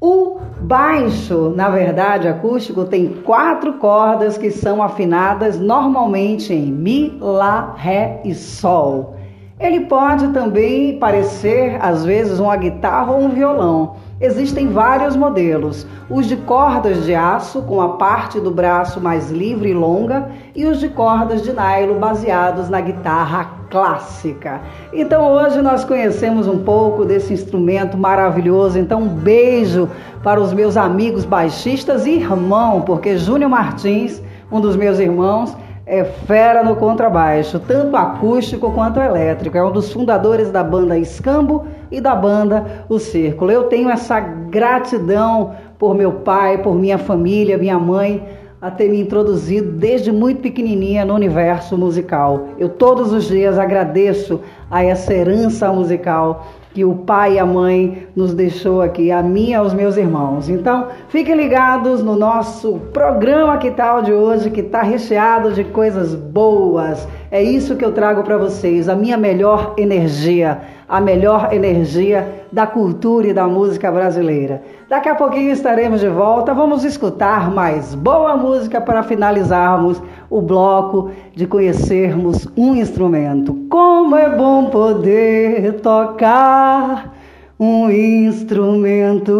[0.00, 7.74] O baixo, na verdade, acústico, tem quatro cordas que são afinadas normalmente em Mi, Lá,
[7.76, 9.14] Ré e Sol.
[9.60, 13.96] Ele pode também parecer, às vezes, uma guitarra ou um violão.
[14.20, 19.70] Existem vários modelos: os de cordas de aço, com a parte do braço mais livre
[19.70, 24.60] e longa, e os de cordas de nylon baseados na guitarra clássica.
[24.92, 28.78] Então hoje nós conhecemos um pouco desse instrumento maravilhoso.
[28.78, 29.88] Então um beijo
[30.22, 36.04] para os meus amigos baixistas e irmão, porque Júnior Martins, um dos meus irmãos, é
[36.04, 39.56] fera no contrabaixo, tanto acústico quanto elétrico.
[39.56, 43.50] É um dos fundadores da banda Escambo e da banda O Círculo.
[43.50, 48.22] Eu tenho essa gratidão por meu pai, por minha família, minha mãe,
[48.60, 52.50] a ter me introduzido desde muito pequenininha no universo musical.
[52.58, 58.06] Eu todos os dias agradeço a essa herança musical que o pai e a mãe
[58.16, 60.48] nos deixou aqui, a mim e aos meus irmãos.
[60.48, 66.14] Então, fiquem ligados no nosso programa Que Tal de hoje, que está recheado de coisas
[66.14, 67.06] boas.
[67.30, 70.60] É isso que eu trago para vocês, a minha melhor energia,
[70.92, 74.62] a melhor energia da cultura e da música brasileira.
[74.90, 81.10] Daqui a pouquinho estaremos de volta, vamos escutar mais boa música para finalizarmos o bloco
[81.34, 83.54] de conhecermos um instrumento.
[83.70, 87.14] Como é bom poder tocar
[87.58, 89.30] um instrumento.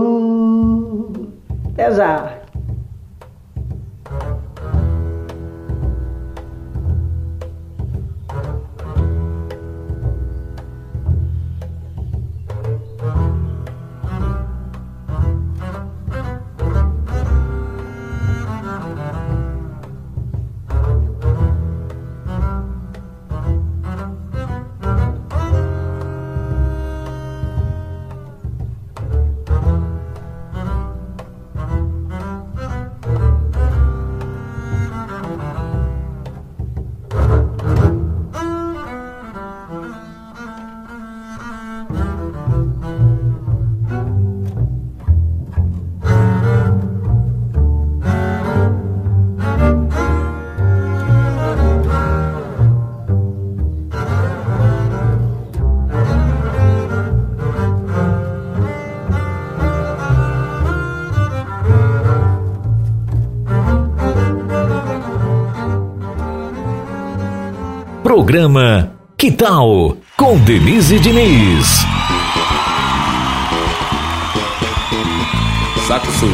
[1.74, 2.41] Até já!
[68.22, 69.96] Programa Que Tal?
[70.16, 71.84] Com Denise Diniz.
[75.88, 76.30] Saco Sul.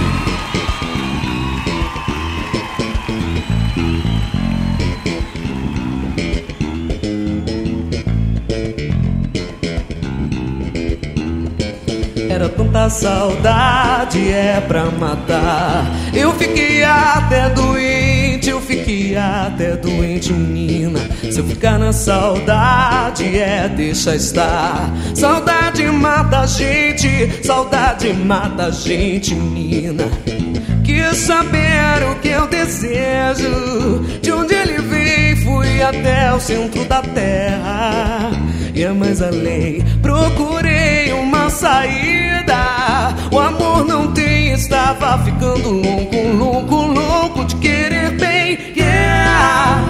[12.28, 15.86] Era tanta saudade, é pra matar.
[16.12, 17.48] Eu fiquei até
[18.48, 20.98] doente, eu fiquei até doente, menina.
[21.30, 24.90] Se eu ficar na saudade, é deixa estar.
[25.14, 30.04] Saudade mata a gente, saudade mata a gente, menina.
[30.84, 37.02] Quis saber o que eu desejo, de onde ele vem, fui até o centro da
[37.02, 38.30] terra.
[38.74, 42.56] E é mais além, procurei uma saída.
[43.30, 47.27] O amor não tem, estava ficando louco, louco, louco
[48.18, 48.74] bem.
[48.74, 49.80] Yeah,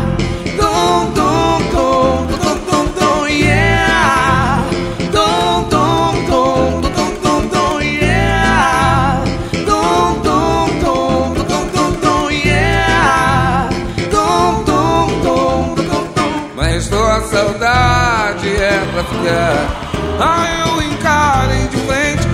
[0.57, 4.65] dom, dom, dom, dom, dom, dom, yeah.
[5.13, 9.25] Dom, dom, dom, dom, dom, dom, yeah.
[9.67, 13.69] Dom, dom, dom, dom, dom, dom, yeah.
[14.11, 16.33] Dom, dom, dom, dom, dom.
[16.55, 19.89] Mas estou a saudade é pra ficar.
[20.21, 22.29] Ah, eu encarei de frente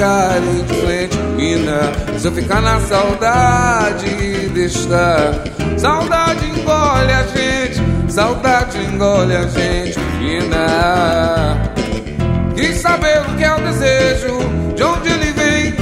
[0.00, 1.92] encarem de frente, mina.
[2.18, 4.06] Se eu ficar na saudade
[5.78, 11.56] saudade engole a gente, saudade engole a gente, mina.
[12.54, 14.38] Quis saber o que é o desejo,
[14.76, 15.74] de onde ele vem.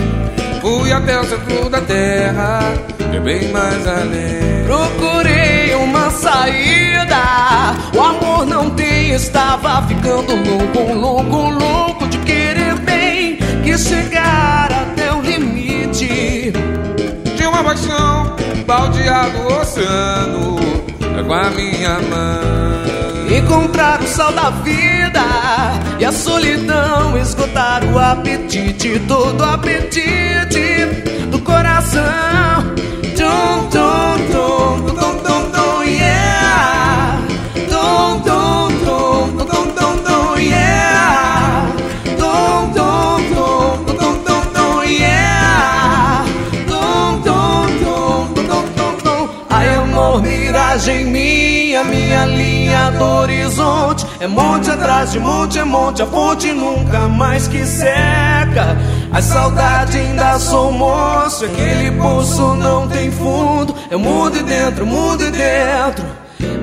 [0.61, 2.61] Fui até o centro da terra,
[3.13, 4.65] é bem mais além.
[4.67, 7.17] Procurei uma saída.
[7.95, 13.39] O amor não tem, estava ficando louco, louco, louco de querer bem.
[13.65, 14.18] Quis chegar
[18.69, 20.57] paixão, baldear o oceano
[21.19, 23.37] é com a minha mão.
[23.37, 25.23] Encontrar o sal da vida
[25.99, 30.87] e a solidão esgotar o apetite, todo o apetite
[31.31, 32.03] do coração.
[33.17, 35.48] Tum, tum, tum, tum, tum, tum,
[50.79, 54.07] miragem minha, minha linha do horizonte.
[54.21, 58.77] É monte atrás de monte, é monte, a fonte nunca mais que seca.
[59.13, 63.75] A saudade ainda sou moço, aquele poço não tem fundo.
[63.91, 66.07] É mundo e dentro, mundo e dentro.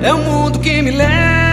[0.02, 1.45] É o mundo que me leva.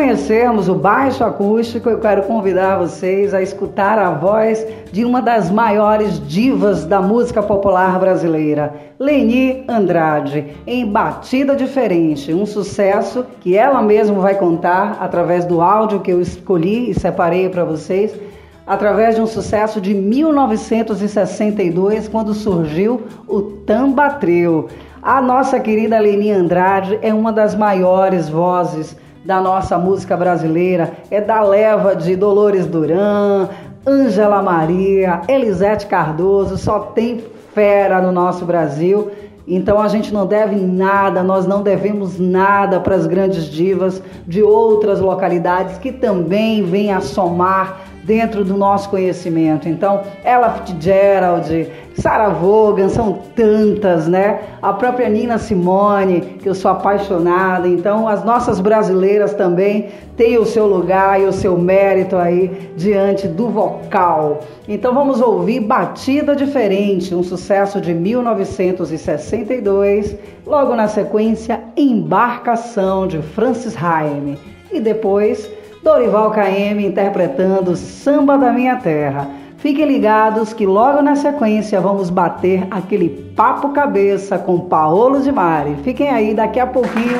[0.00, 5.50] Conhecermos o baixo acústico, eu quero convidar vocês a escutar a voz de uma das
[5.50, 13.82] maiores divas da música popular brasileira, Leni Andrade, em Batida Diferente, um sucesso que ela
[13.82, 18.18] mesma vai contar através do áudio que eu escolhi e separei para vocês,
[18.66, 24.66] através de um sucesso de 1962, quando surgiu o Tambatreu.
[25.02, 31.20] A nossa querida Leni Andrade é uma das maiores vozes da nossa música brasileira, é
[31.20, 33.48] da leva de Dolores Duran,
[33.86, 37.22] Ângela Maria, Elisete Cardoso, só tem
[37.54, 39.10] fera no nosso Brasil.
[39.46, 44.42] Então a gente não deve nada, nós não devemos nada para as grandes divas de
[44.42, 49.68] outras localidades que também vêm a somar dentro do nosso conhecimento.
[49.68, 54.40] Então, Ella Fitzgerald, Sarah Vaughan, são tantas, né?
[54.62, 57.66] A própria Nina Simone, que eu sou apaixonada.
[57.68, 63.28] Então, as nossas brasileiras também têm o seu lugar e o seu mérito aí diante
[63.28, 64.40] do vocal.
[64.68, 70.16] Então, vamos ouvir Batida Diferente, um sucesso de 1962.
[70.46, 74.38] Logo na sequência, Embarcação de Francis Haime.
[74.72, 75.50] E depois,
[75.82, 79.28] Dorival KM interpretando Samba da Minha Terra.
[79.56, 85.76] Fiquem ligados que logo na sequência vamos bater aquele papo cabeça com Paolo de Mari.
[85.82, 87.18] Fiquem aí, daqui a pouquinho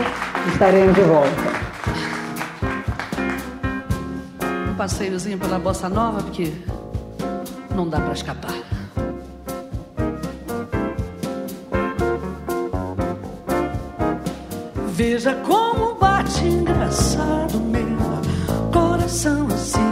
[0.52, 1.30] estaremos de volta.
[4.70, 6.52] Um passeiozinho pela Bossa Nova, porque
[7.74, 8.54] não dá pra escapar.
[14.88, 17.79] Veja como bate engraçado meu
[19.10, 19.89] coração assim.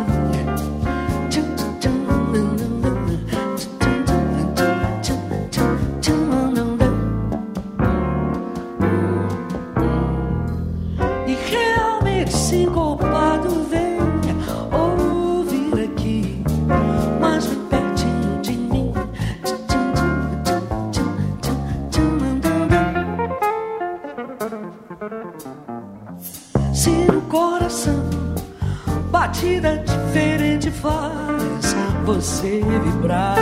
[32.20, 33.39] Você vibrar,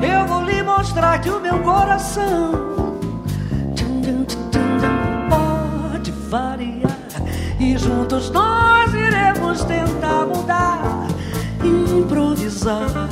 [0.00, 2.98] eu vou lhe mostrar que o meu coração
[5.28, 6.96] pode variar.
[7.60, 11.06] E juntos nós iremos tentar mudar,
[11.62, 13.08] improvisar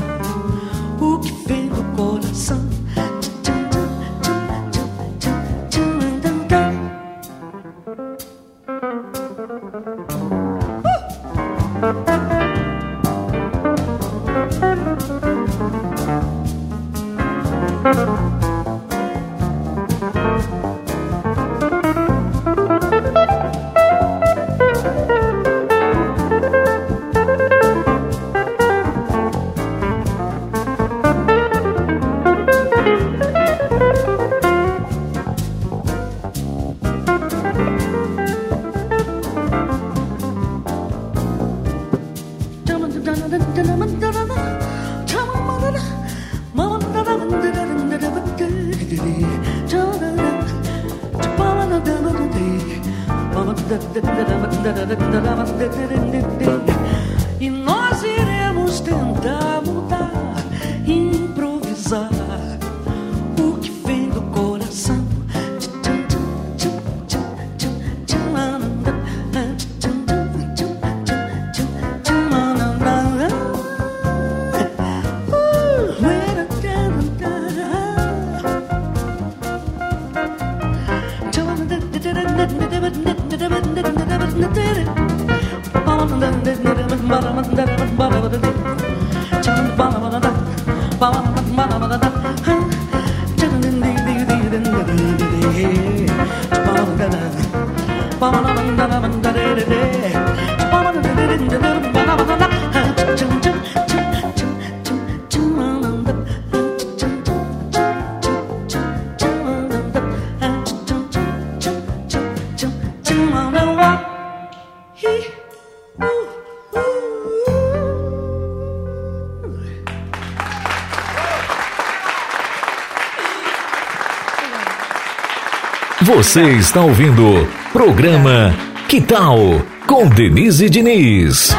[126.20, 128.55] Você está ouvindo programa
[128.86, 129.38] Que Tal
[129.86, 131.56] com Denise Diniz.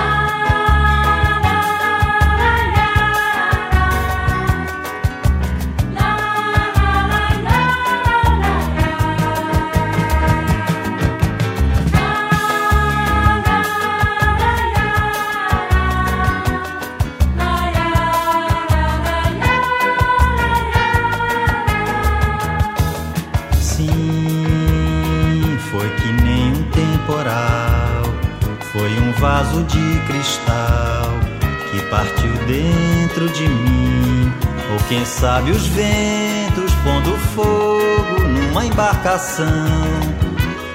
[35.22, 39.46] Sabe os ventos pondo fogo numa embarcação.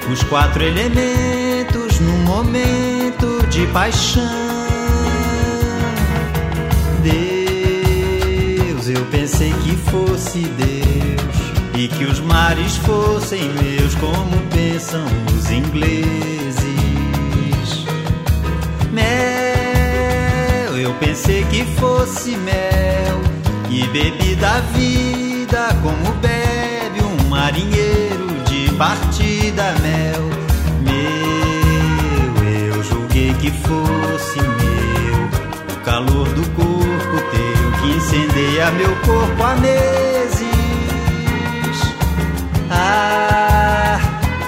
[0.08, 4.22] Os quatro elementos num momento de paixão.
[7.02, 11.36] Deus, eu pensei que fosse Deus
[11.74, 15.04] e que os mares fossem meus, como pensam
[15.36, 16.64] os ingleses.
[18.92, 23.35] Mel, eu pensei que fosse mel
[23.70, 30.22] e bebi da vida como bebe um marinheiro de partida mel.
[30.82, 39.42] Meu, eu julguei que fosse meu o calor do corpo teu que incendeia meu corpo
[39.42, 40.46] há meses.
[42.70, 43.98] Ah,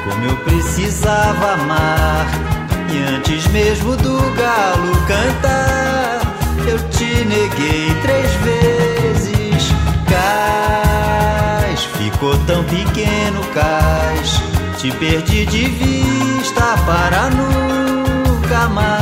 [0.04, 2.26] como eu precisava amar.
[2.90, 6.20] E antes mesmo do galo cantar,
[6.66, 8.57] eu te neguei três vezes.
[12.18, 14.42] Ficou tão pequeno, cais.
[14.76, 18.97] Te perdi de vista para nunca mais.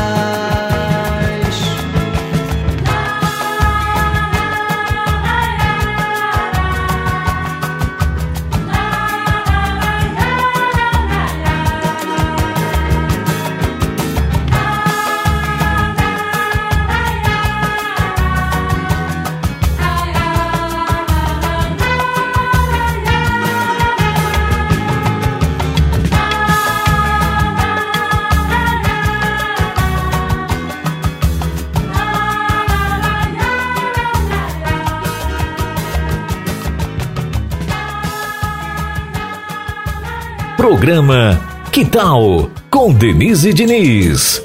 [40.76, 41.40] Programa
[41.72, 44.42] Que Tal com Denise Diniz.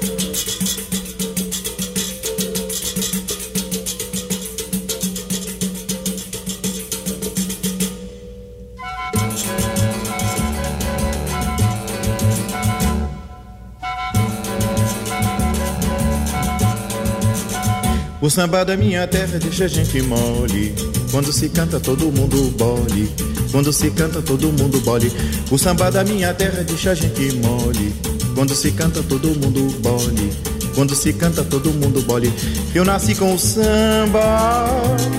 [18.22, 20.74] O samba da minha terra deixa a gente mole.
[21.10, 23.31] Quando se canta, todo mundo bole.
[23.52, 25.12] Quando se canta, todo mundo bole.
[25.50, 27.94] O samba da minha terra deixa a gente mole.
[28.34, 30.32] Quando se canta, todo mundo bole.
[30.74, 32.32] Quando se canta, todo mundo bole.
[32.74, 34.64] Eu nasci com o samba,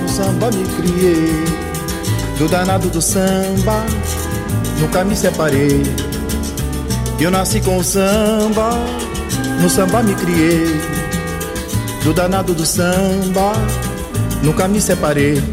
[0.03, 1.43] o samba me criei.
[2.39, 3.85] Do danado do samba,
[4.79, 5.83] nunca me separei.
[7.19, 8.71] Eu nasci com o samba,
[9.61, 10.81] no samba me criei.
[12.03, 13.53] Do danado do samba,
[14.41, 15.52] nunca me separei.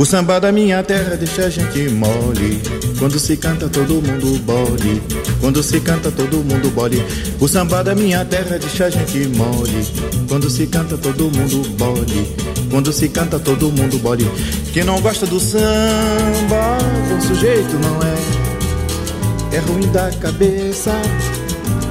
[0.00, 2.58] O samba da minha terra deixa a gente mole.
[2.98, 5.02] Quando se canta todo mundo bole.
[5.42, 7.04] Quando se canta todo mundo bole.
[7.38, 9.86] O samba da minha terra deixa a gente mole.
[10.26, 12.34] Quando se canta todo mundo bole.
[12.70, 14.26] Quando se canta todo mundo bole.
[14.72, 16.78] Quem não gosta do samba,
[17.10, 19.56] bom sujeito não é.
[19.56, 20.92] É ruim da cabeça,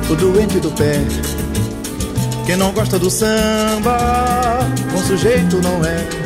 [0.10, 1.00] o doente do pé.
[2.48, 6.19] Quem não gosta do samba, bom sujeito não é.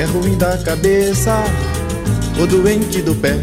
[0.00, 1.44] É ruim da cabeça,
[2.42, 3.36] o doente do pé.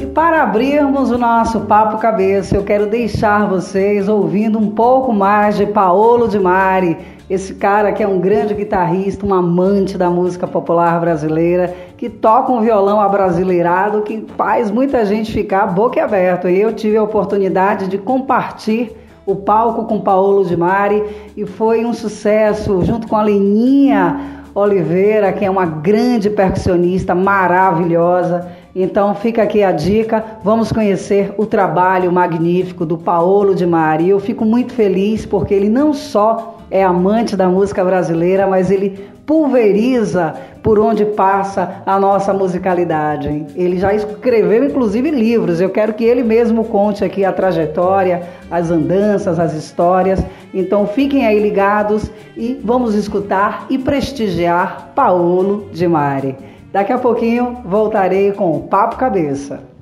[0.00, 5.56] E para abrirmos o nosso papo cabeça, eu quero deixar vocês ouvindo um pouco mais
[5.56, 10.46] de Paolo Di Mari, esse cara que é um grande guitarrista, um amante da música
[10.46, 16.50] popular brasileira, que toca um violão abrasileirado que faz muita gente ficar boca aberta.
[16.50, 18.90] E eu tive a oportunidade de compartilhar
[19.26, 21.02] o palco com Paolo Di Mari
[21.36, 28.46] e foi um sucesso junto com a Leninha Oliveira, que é uma grande percussionista maravilhosa.
[28.74, 34.08] Então fica aqui a dica, vamos conhecer o trabalho magnífico do Paolo Di Mari.
[34.08, 39.08] Eu fico muito feliz porque ele não só é amante da música brasileira, mas ele
[39.26, 43.46] pulveriza por onde passa a nossa musicalidade.
[43.56, 45.60] Ele já escreveu inclusive livros.
[45.60, 50.24] Eu quero que ele mesmo conte aqui a trajetória, as andanças, as histórias.
[50.54, 56.36] Então fiquem aí ligados e vamos escutar e prestigiar Paolo de Mari.
[56.72, 59.75] Daqui a pouquinho voltarei com o Papo Cabeça.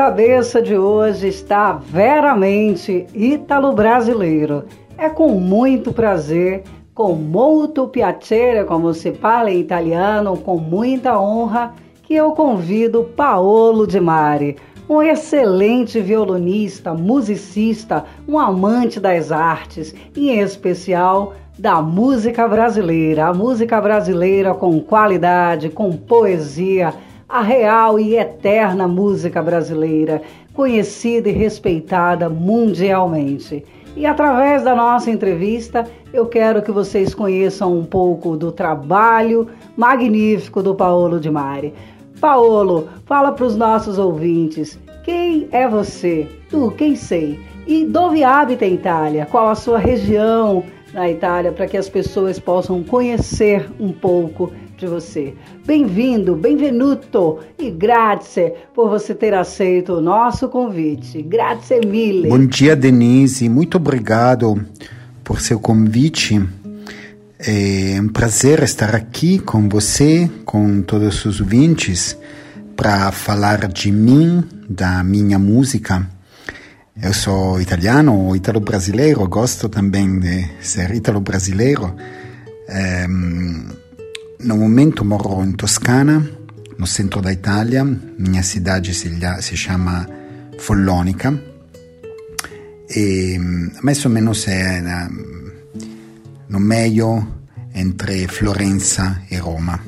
[0.00, 4.64] Cabeça de hoje está veramente ítalo-brasileiro.
[4.96, 6.62] É com muito prazer,
[6.94, 13.86] com molto piacere, como se fala em italiano, com muita honra, que eu convido Paolo
[13.86, 14.56] Di Mari,
[14.88, 23.26] um excelente violonista, musicista, um amante das artes, em especial da música brasileira.
[23.26, 26.94] A música brasileira com qualidade, com poesia,
[27.30, 30.20] a real e eterna música brasileira,
[30.52, 33.64] conhecida e respeitada mundialmente.
[33.96, 40.60] E através da nossa entrevista, eu quero que vocês conheçam um pouco do trabalho magnífico
[40.60, 41.72] do Paolo Di Mari.
[42.20, 46.28] Paolo, fala para os nossos ouvintes, quem é você?
[46.50, 47.38] Tu, quem sei?
[47.66, 49.26] E dove abita em Itália?
[49.30, 54.86] Qual a sua região na Itália para que as pessoas possam conhecer um pouco de
[54.86, 55.34] você.
[55.66, 61.20] Bem-vindo, benvenuto e grazie por você ter aceito o nosso convite.
[61.20, 62.30] Grazie mille.
[62.30, 63.46] Bom dia, Denise.
[63.46, 64.58] Muito obrigado
[65.22, 66.42] por seu convite.
[67.38, 72.16] É um prazer estar aqui com você, com todos os ouvintes,
[72.74, 76.08] para falar de mim, da minha música.
[77.02, 81.94] Eu sou italiano, italo-brasileiro, gosto também de ser italo-brasileiro.
[82.66, 83.06] É,
[84.42, 86.20] no momento moro in Toscana,
[86.78, 87.84] no centro da Itália.
[87.84, 89.10] Minha cidade si,
[89.40, 90.06] si chama
[90.58, 91.32] Follonica.
[92.88, 93.38] E
[93.82, 95.10] mais ou menos é na,
[96.48, 97.26] no meio
[97.74, 99.78] entre Florença e Roma.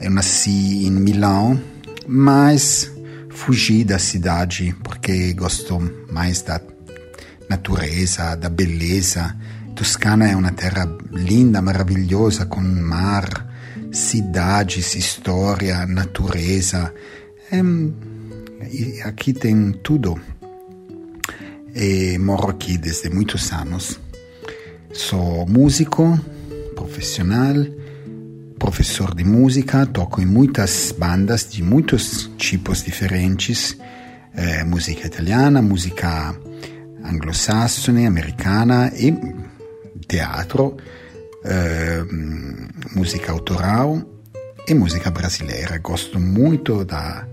[0.00, 1.60] Eu nasci em Milão,
[2.06, 2.90] mas
[3.30, 5.78] fugi da cidade porque gosto
[6.10, 6.60] mais da
[7.48, 9.36] natureza, da beleza
[9.78, 13.28] Toscana é uma terra linda, maravilhosa, com mar,
[13.92, 16.92] cidades, história, natureza.
[17.52, 20.20] É, aqui tem tudo.
[21.76, 24.00] E moro aqui desde muitos anos.
[24.92, 26.18] Sou músico
[26.74, 27.54] profissional,
[28.58, 33.78] professor de música, toco em muitas bandas de muitos tipos diferentes,
[34.34, 36.34] eh, música italiana, música
[37.04, 39.14] anglosassone, americana e
[40.08, 40.76] teatro,
[42.96, 43.98] música autoral
[44.66, 45.78] e música brasileira.
[45.78, 47.26] Gosto muito da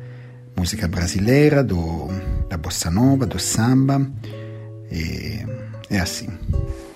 [0.56, 2.08] música brasileira, do,
[2.50, 4.06] da bossa nova, do samba.
[4.92, 5.44] E
[5.90, 6.30] é assim.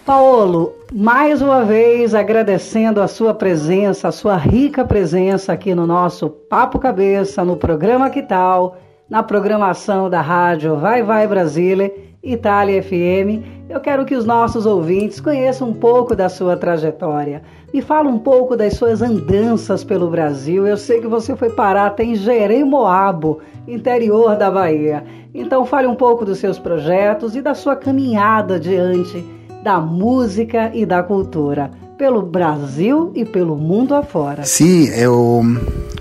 [0.06, 6.30] Paulo, mais uma vez agradecendo a sua presença, a sua rica presença aqui no nosso
[6.30, 8.78] Papo Cabeça, no programa Que Tal,
[9.08, 11.94] na programação da rádio Vai Vai Brasília,
[12.24, 17.44] Itália FM eu quero que os nossos ouvintes conheçam um pouco da sua trajetória.
[17.72, 20.66] Me fala um pouco das suas andanças pelo Brasil.
[20.66, 25.04] Eu sei que você foi parar até em Jeremoabo, interior da Bahia.
[25.36, 29.24] Então fale um pouco dos seus projetos e da sua caminhada diante
[29.64, 34.46] da música e da cultura pelo Brasil e pelo mundo afora.
[34.46, 35.44] Sim, eu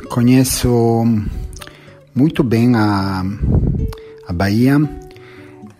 [0.08, 1.04] conheço
[2.14, 3.22] muito bem a,
[4.26, 4.78] a Bahia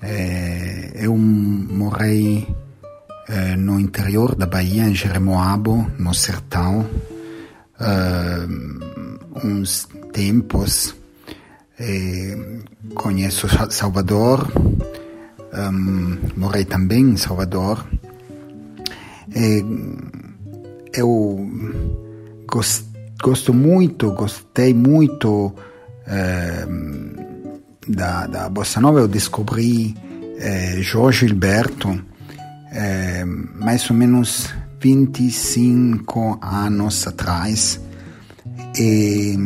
[0.03, 2.47] é, eu morei
[3.29, 6.87] é, no interior da Bahia, em Jeremoabo, no sertão,
[7.81, 10.95] é, uns tempos.
[12.95, 14.51] conheço Salvador,
[16.37, 17.87] morei também em Salvador.
[20.93, 21.49] eu
[22.51, 22.85] gost,
[23.23, 25.55] gosto muito, gostei muito
[27.89, 29.95] da, da Bossa Nova eu descobri
[30.39, 32.01] eh, Jorge Gilberto
[32.73, 37.81] eh, mais ou menos 25 anos atrás
[38.77, 39.37] e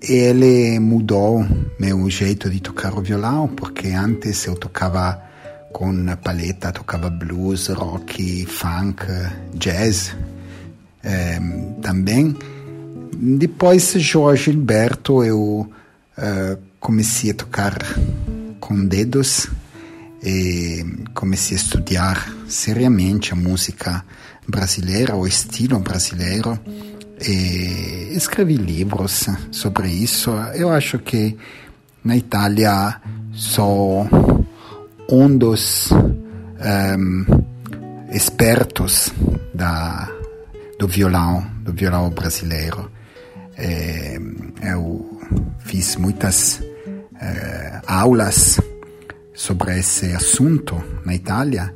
[0.00, 1.44] ele mudou
[1.80, 5.22] meu jeito de tocar o violão porque antes eu tocava
[5.72, 5.92] com
[6.22, 9.04] paleta, tocava blues, rock, funk,
[9.54, 10.14] jazz
[11.02, 11.40] eh,
[11.82, 12.36] também.
[13.16, 15.68] Depois Jorge Gilberto eu
[16.18, 17.74] uh, comecei a tocar
[18.60, 19.48] com dedos
[20.22, 20.84] e
[21.14, 24.04] comecei a estudar seriamente a música
[24.46, 26.58] brasileira, o estilo brasileiro
[27.20, 30.30] e escrevi livros sobre isso.
[30.54, 31.36] Eu acho que
[32.04, 33.00] na Itália
[33.32, 34.08] sou
[35.10, 37.24] um dos um,
[38.10, 39.12] espertos
[39.54, 40.10] da,
[40.78, 42.90] do violão, do violão brasileiro.
[43.56, 44.18] É,
[44.62, 45.20] eu
[45.60, 46.62] fiz muitas
[47.20, 48.60] eh, aulas
[49.34, 51.74] sobre esse assunto na Itália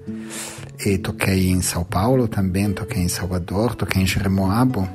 [0.85, 4.89] e toquei em São Paulo também, toquei em Salvador, toquei em Jeremoabo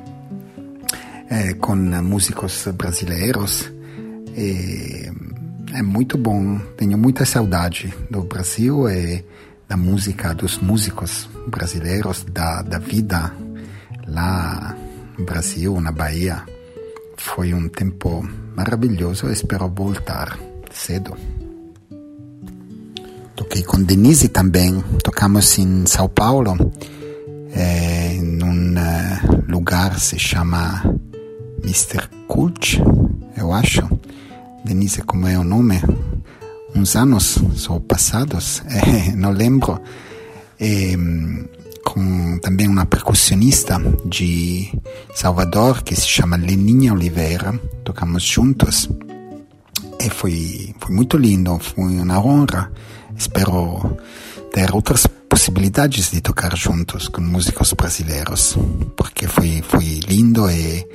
[1.30, 3.70] eh, com músicos brasileiros
[4.38, 5.10] É,
[5.74, 6.60] é muito bom.
[6.76, 9.24] Tenho muita saudade do Brasil e
[9.68, 13.32] da música, dos músicos brasileiros, da, da vida
[14.06, 14.76] lá
[15.18, 16.42] no Brasil, na Bahia.
[17.16, 18.26] Foi um tempo
[18.58, 19.30] maravilhoso.
[19.30, 20.36] Espero voltar
[20.72, 21.16] cedo.
[23.36, 24.82] Toquei com Denise também.
[25.04, 26.56] Tocamos em São Paulo,
[27.52, 30.82] é, num uh, lugar se chama
[31.62, 32.08] Mr.
[32.26, 32.82] Cult,
[33.36, 33.88] eu acho.
[34.64, 35.80] Denise, como é o nome?
[36.74, 39.80] Uns anos são passados, é, não lembro.
[40.58, 40.96] É,
[41.84, 44.72] com também uma percussionista de
[45.14, 47.58] Salvador que se chama Leninha Oliveira.
[47.84, 48.88] Tocamos juntos
[50.00, 52.70] e foi, foi muito lindo, foi uma honra.
[53.16, 53.96] Espero
[54.52, 58.56] ter outras possibilidades de tocar juntos com músicos brasileiros,
[58.96, 60.86] porque foi, foi lindo e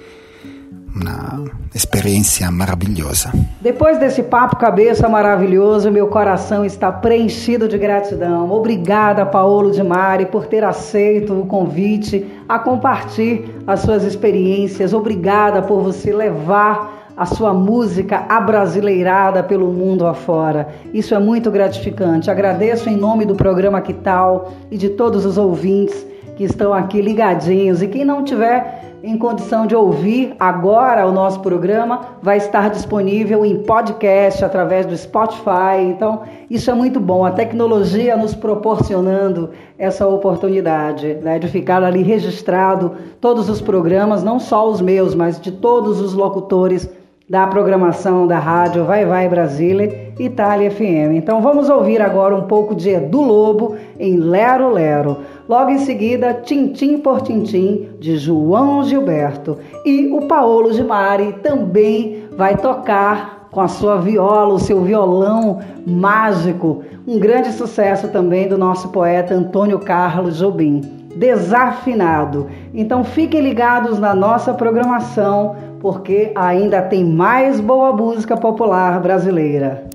[0.95, 1.44] uma
[1.74, 3.32] experiência maravilhosa.
[3.60, 8.52] Depois desse papo cabeça maravilhoso, meu coração está preenchido de gratidão.
[8.52, 14.94] Obrigada, Paulo de Mari, por ter aceito o convite a compartilhar as suas experiências.
[14.94, 20.70] Obrigada por você levar a sua música abrasileirada pelo mundo afora.
[20.94, 22.30] Isso é muito gratificante.
[22.30, 26.06] Agradeço em nome do programa Que Tal e de todos os ouvintes
[26.36, 27.82] que estão aqui ligadinhos.
[27.82, 33.46] E quem não tiver em condição de ouvir agora o nosso programa, vai estar disponível
[33.46, 35.82] em podcast através do Spotify.
[35.82, 37.26] Então, isso é muito bom.
[37.26, 44.40] A tecnologia nos proporcionando essa oportunidade né, de ficar ali registrado todos os programas, não
[44.40, 46.90] só os meus, mas de todos os locutores
[47.30, 51.16] da programação da rádio Vai Vai Brasília, Itália FM.
[51.16, 55.18] Então vamos ouvir agora um pouco de Edu Lobo em Lero Lero.
[55.48, 59.57] Logo em seguida, Tintim por Tintim, de João Gilberto.
[59.86, 65.60] E o Paolo de Mari também vai tocar com a sua viola, o seu violão
[65.86, 66.84] mágico.
[67.07, 70.82] Um grande sucesso também do nosso poeta Antônio Carlos Jobim.
[71.15, 72.48] Desafinado.
[72.74, 79.93] Então fiquem ligados na nossa programação, porque ainda tem mais boa música popular brasileira.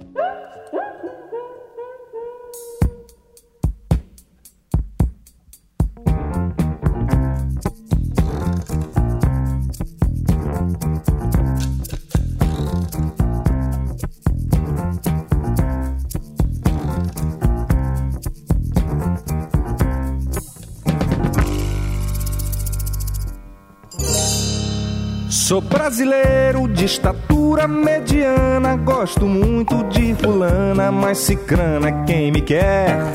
[25.48, 33.14] Sou brasileiro de estatura mediana, gosto muito de fulana, mas cicrana é quem me quer.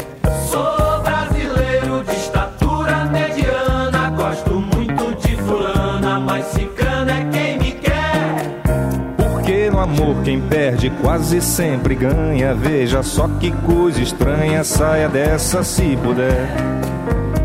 [0.49, 8.63] Sou brasileiro de estatura mediana, gosto muito de fulana, mas cicana é quem me quer.
[9.15, 12.55] Porque no amor quem perde quase sempre ganha.
[12.55, 16.49] Veja só que coisa estranha, saia dessa se puder.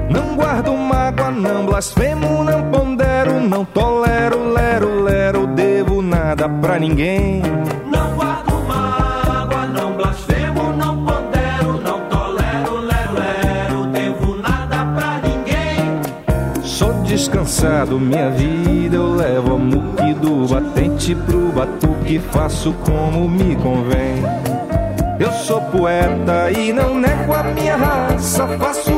[0.08, 4.47] Não guardo mágoa, não blasfemo, não pondero, não tolero,
[6.60, 7.42] pra ninguém.
[7.90, 16.00] Não guardo mágoa, não blasfemo, não pondero, não tolero, lero, lero, devo nada pra ninguém.
[16.62, 23.56] Sou descansado, minha vida eu levo a muque do batente pro batuque, faço como me
[23.56, 24.22] convém.
[25.18, 28.46] Eu sou poeta e não nego a minha raça.
[28.56, 28.97] Faço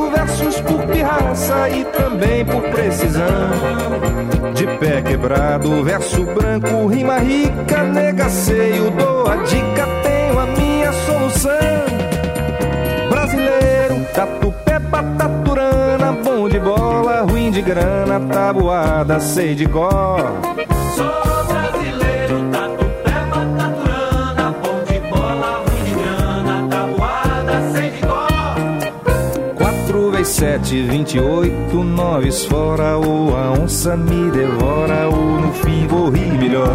[0.62, 3.26] por pirraça e também por precisão.
[4.54, 11.50] De pé quebrado, verso branco, rima rica, negaceio, dou a dica, tenho a minha solução.
[13.10, 20.49] Brasileiro, tatu-pé, pataturana, bom de bola, ruim de grana, tabuada, sei de cor.
[30.40, 36.08] 4 vezes 7, 28, noves fora, ou a onça me devora, ou no fim vou
[36.08, 36.74] rir melhor.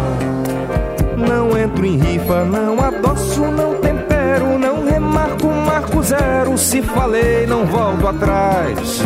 [1.16, 6.56] Não entro em rifa, não adoço, não tempero, não remarco, marco zero.
[6.56, 9.02] Se falei, não volto atrás.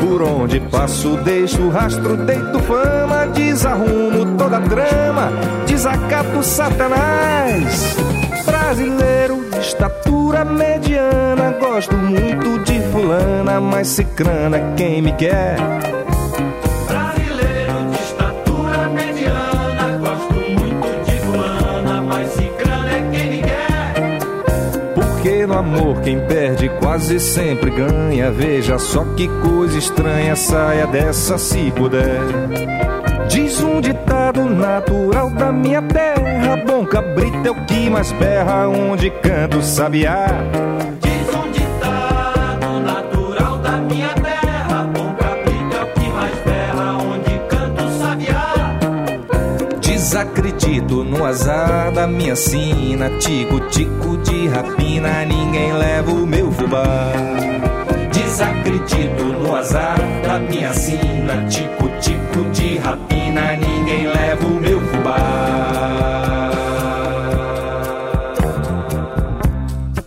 [0.00, 5.30] Por onde passo, deixo rastro, deito fama, desarrumo toda trama,
[5.66, 7.96] desacato Satanás.
[8.44, 15.56] Brasileiro estatura mediana, gosto muito de fulana, mas cicrana é quem me quer.
[16.86, 24.94] Brasileiro de estatura mediana, gosto muito de fulana, mas cicrana é quem me quer.
[24.94, 28.30] Porque no amor quem perde quase sempre ganha.
[28.30, 32.20] Veja só que coisa estranha, saia dessa se puder.
[33.28, 39.10] Diz um ditado natural da minha terra: Bom cabrito é o que mais berra, onde
[39.10, 40.26] canta o sabiá.
[41.00, 44.88] Diz um ditado natural da minha terra.
[44.92, 48.78] Bom cabrito é o que mais berra, onde canta o sabiá.
[49.80, 53.10] Desacredito no azar da minha sina.
[53.18, 57.12] Tico-tico de rapina, ninguém leva o meu fubá.
[58.30, 61.48] Desacredito no azar da minha sina.
[61.48, 66.50] Tico-tico de rapina, ninguém leva o meu fubá.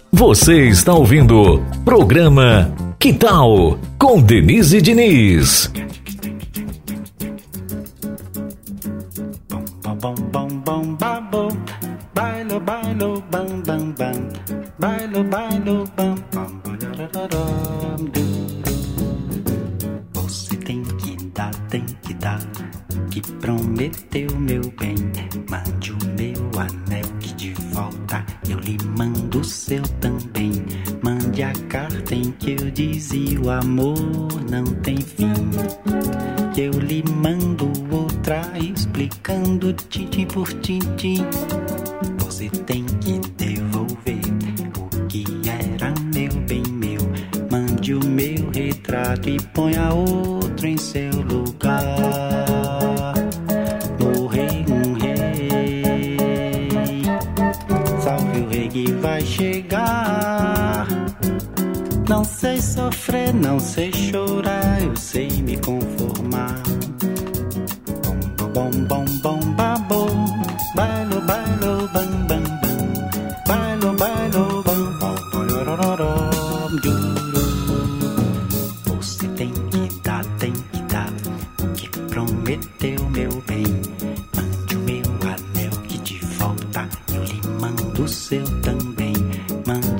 [0.09, 5.69] Você está ouvindo programa Que Tal com Denise Diniz.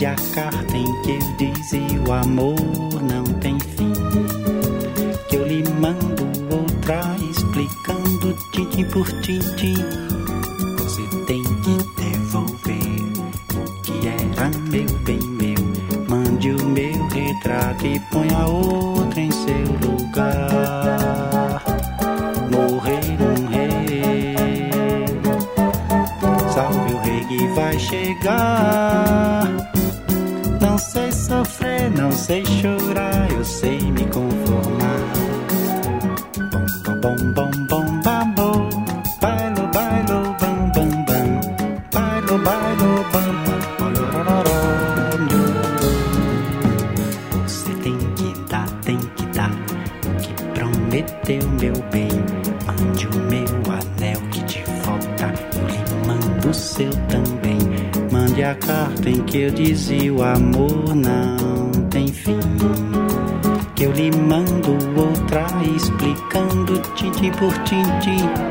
[0.04, 2.60] Mande a carta em que eu dizia o amor
[3.10, 3.94] não tem fim.
[5.30, 6.24] Que eu lhe mando
[6.54, 9.76] outra explicando tintim por tintim.
[10.78, 12.84] Você tem que devolver
[13.56, 15.56] o que era meu bem meu.
[16.10, 18.93] Mande o meu retrato e ponha outro
[32.34, 35.02] sei chorar, eu sei me conformar.
[37.02, 38.70] Bom, bom, bom, bom, babo.
[39.22, 41.30] Bailo, bailo, bam, bam, bam.
[41.94, 43.94] Bailo, bailo, bam, bam.
[47.46, 52.10] Você tem que dar, tem que dar o que prometeu, meu bem.
[52.66, 57.60] Mande o meu anel que de volta eu lhe mando o seu também.
[58.12, 61.43] Mande a carta em que eu dizia o amor não
[67.74, 68.43] tintim por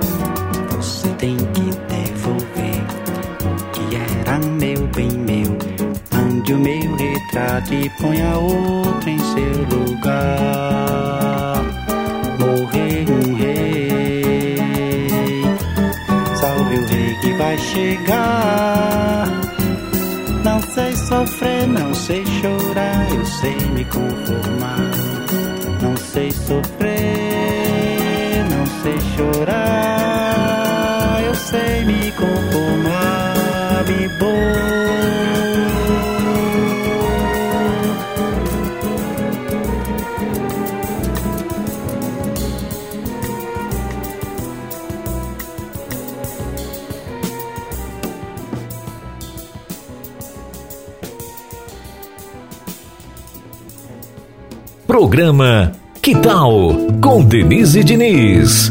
[55.13, 58.71] Programa Que Tal com Denise Diniz.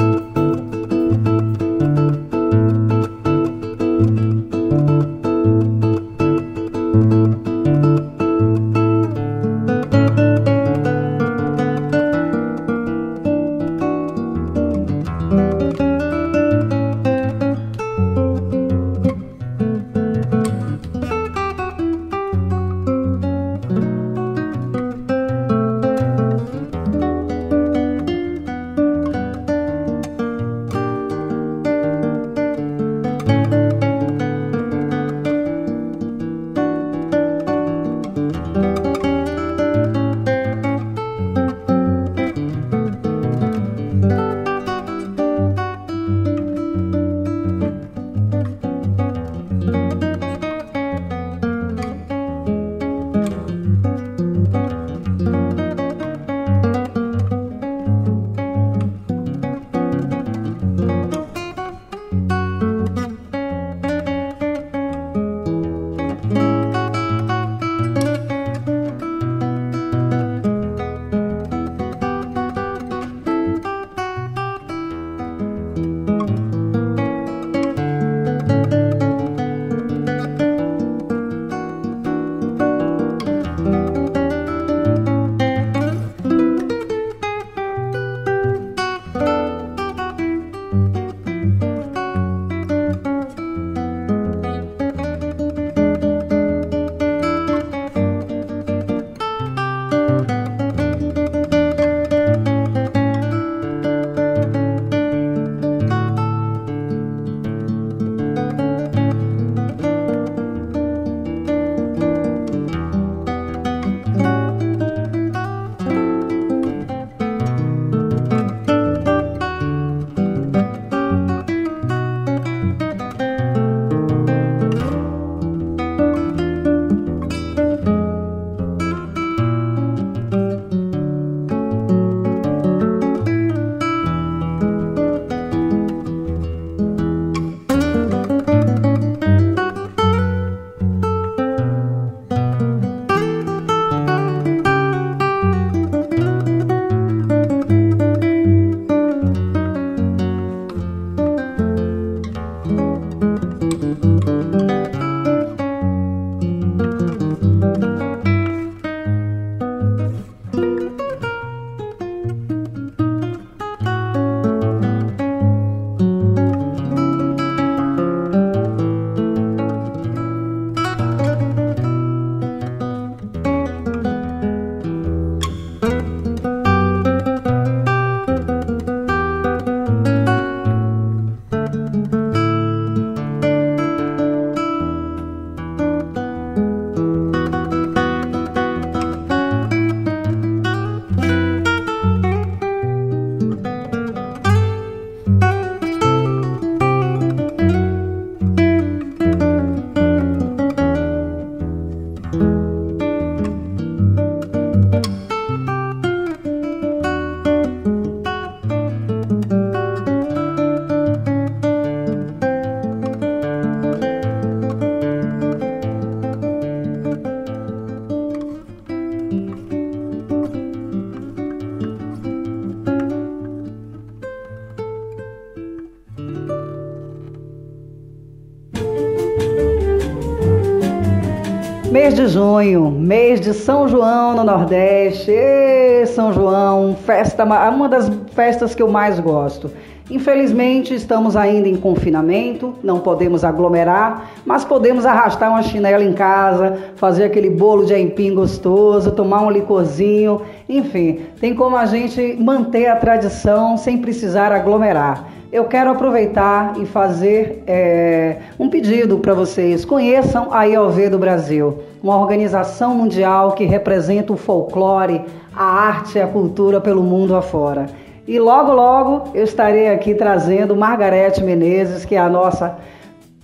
[232.32, 235.30] Junho, mês de São João no Nordeste.
[235.30, 239.70] Ê, São João, festa, uma das festas que eu mais gosto.
[240.10, 246.78] Infelizmente, estamos ainda em confinamento, não podemos aglomerar, mas podemos arrastar uma chinela em casa,
[246.96, 252.88] fazer aquele bolo de aipim gostoso, tomar um licorzinho, enfim, tem como a gente manter
[252.88, 259.84] a tradição sem precisar aglomerar eu quero aproveitar e fazer é, um pedido para vocês.
[259.84, 266.22] Conheçam a IOV do Brasil, uma organização mundial que representa o folclore, a arte e
[266.22, 267.88] a cultura pelo mundo afora.
[268.26, 272.78] E logo, logo eu estarei aqui trazendo Margarete Menezes, que é a nossa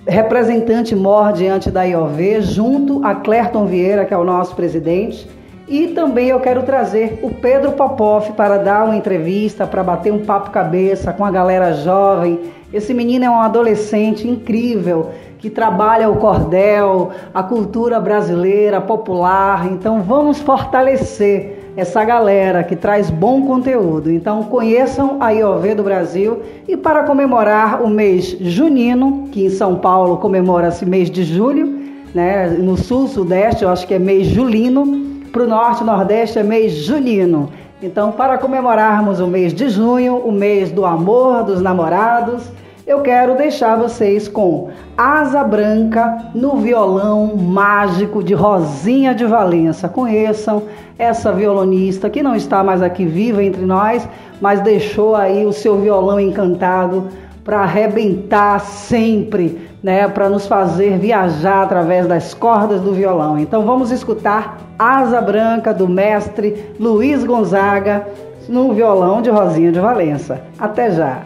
[0.07, 5.27] representante mor diante da IOV, junto a Clerton Vieira, que é o nosso presidente
[5.68, 10.23] e também eu quero trazer o Pedro Popoff para dar uma entrevista, para bater um
[10.23, 12.39] papo cabeça com a galera jovem.
[12.72, 19.68] Esse menino é um adolescente incrível que trabalha o cordel, a cultura brasileira popular.
[19.72, 24.10] Então vamos fortalecer essa galera que traz bom conteúdo.
[24.10, 29.76] Então conheçam a IOV do Brasil e para comemorar o mês junino, que em São
[29.76, 31.77] Paulo comemora-se mês de julho,
[32.15, 32.48] né?
[32.48, 35.16] No sul, sudeste, eu acho que é mês julino.
[35.32, 37.49] Para o norte e nordeste é mês junino.
[37.82, 42.52] Então, para comemorarmos o mês de junho, o mês do amor dos namorados,
[42.88, 49.90] eu quero deixar vocês com Asa Branca no violão mágico de Rosinha de Valença.
[49.90, 50.64] Conheçam
[50.98, 54.08] essa violonista que não está mais aqui viva entre nós,
[54.40, 57.10] mas deixou aí o seu violão encantado
[57.44, 63.39] para arrebentar sempre, né, para nos fazer viajar através das cordas do violão.
[63.39, 68.05] Então vamos escutar Asa Branca do mestre Luiz Gonzaga
[68.49, 70.41] no violão de Rosinha de Valença.
[70.59, 71.22] Até já.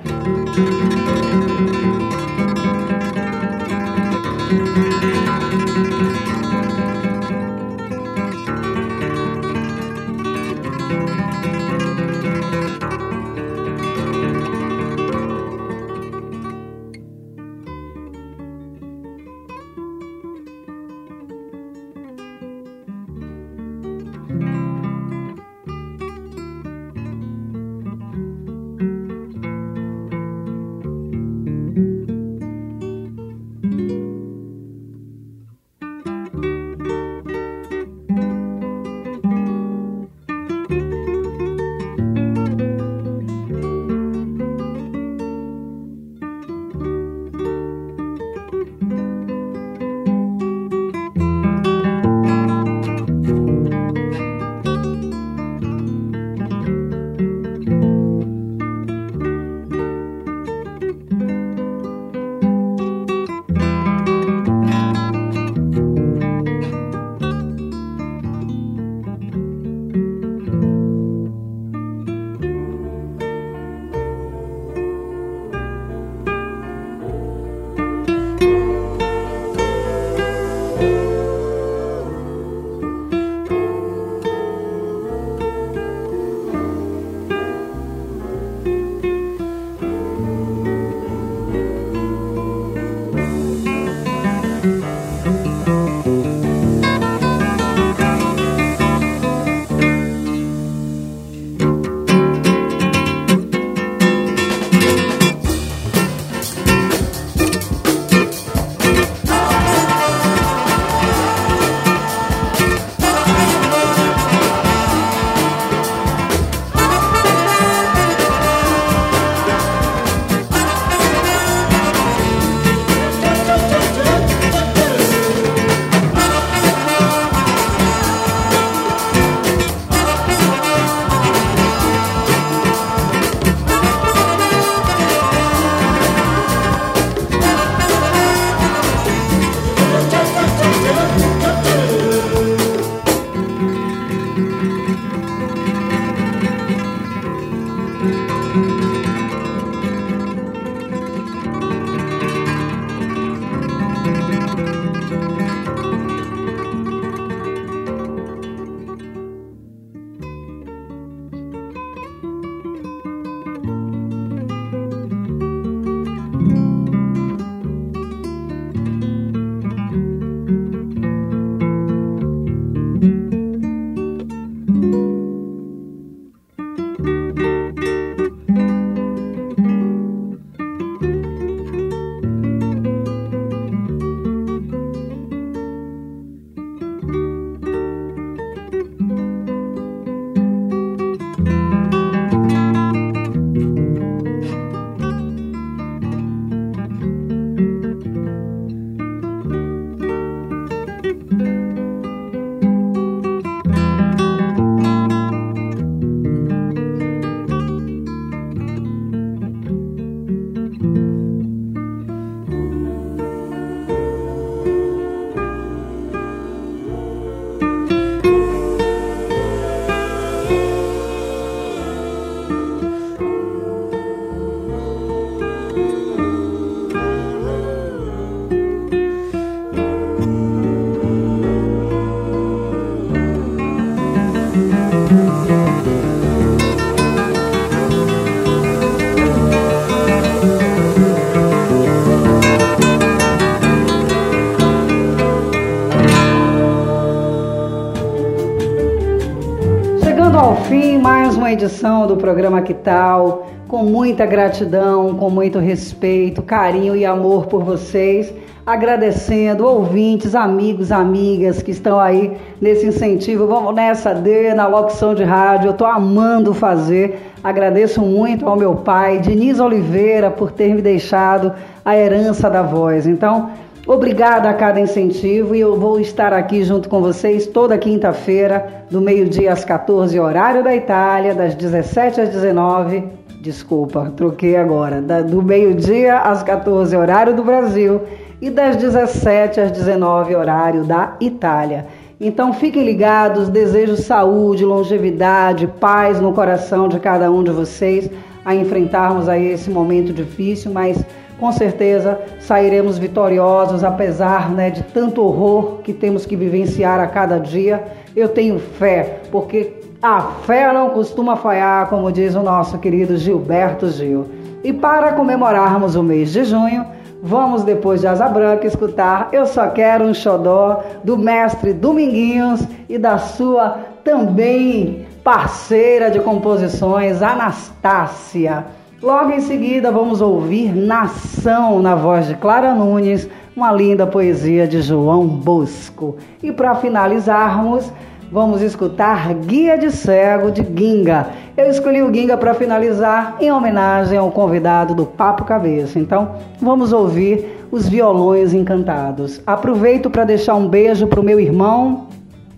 [251.51, 257.63] Edição do programa Que Tal, com muita gratidão, com muito respeito, carinho e amor por
[257.63, 258.33] vocês,
[258.65, 263.47] agradecendo ouvintes, amigos, amigas que estão aí nesse incentivo.
[263.47, 267.19] Vamos nessa D, na locução de rádio, eu estou amando fazer.
[267.43, 271.53] Agradeço muito ao meu pai, Diniz Oliveira, por ter me deixado
[271.83, 273.07] a herança da voz.
[273.07, 273.49] Então,
[273.87, 279.01] Obrigada a cada incentivo e eu vou estar aqui junto com vocês toda quinta-feira, do
[279.01, 283.03] meio-dia às 14, horário da Itália, das 17 às 19.
[283.41, 285.01] Desculpa, troquei agora.
[285.01, 288.01] Da, do meio-dia às 14, horário do Brasil,
[288.39, 291.87] e das 17 às 19, horário da Itália.
[292.19, 298.07] Então fiquem ligados, desejo saúde, longevidade, paz no coração de cada um de vocês
[298.45, 301.03] a enfrentarmos aí esse momento difícil, mas
[301.41, 307.39] com certeza sairemos vitoriosos, apesar né, de tanto horror que temos que vivenciar a cada
[307.39, 307.83] dia.
[308.15, 313.89] Eu tenho fé, porque a fé não costuma falhar, como diz o nosso querido Gilberto
[313.89, 314.27] Gil.
[314.63, 316.85] E para comemorarmos o mês de junho,
[317.23, 322.99] vamos depois de Asa Branca escutar Eu Só Quero um Xodó do mestre Dominguinhos e
[322.99, 328.80] da sua também parceira de composições, Anastácia.
[329.01, 334.79] Logo em seguida, vamos ouvir Nação na voz de Clara Nunes, uma linda poesia de
[334.79, 336.17] João Bosco.
[336.43, 337.91] E para finalizarmos,
[338.31, 341.29] vamos escutar Guia de Cego de Ginga.
[341.57, 345.97] Eu escolhi o Ginga para finalizar em homenagem ao convidado do Papo Cabeça.
[345.97, 349.41] Então, vamos ouvir os violões encantados.
[349.47, 352.05] Aproveito para deixar um beijo para o meu irmão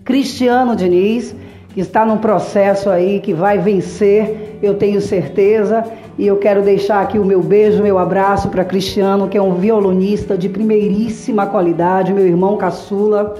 [0.04, 1.34] Cristiano Diniz,
[1.72, 5.82] que está num processo aí que vai vencer, eu tenho certeza.
[6.16, 9.54] E eu quero deixar aqui o meu beijo, meu abraço para Cristiano, que é um
[9.54, 13.34] violonista de primeiríssima qualidade, meu irmão caçula,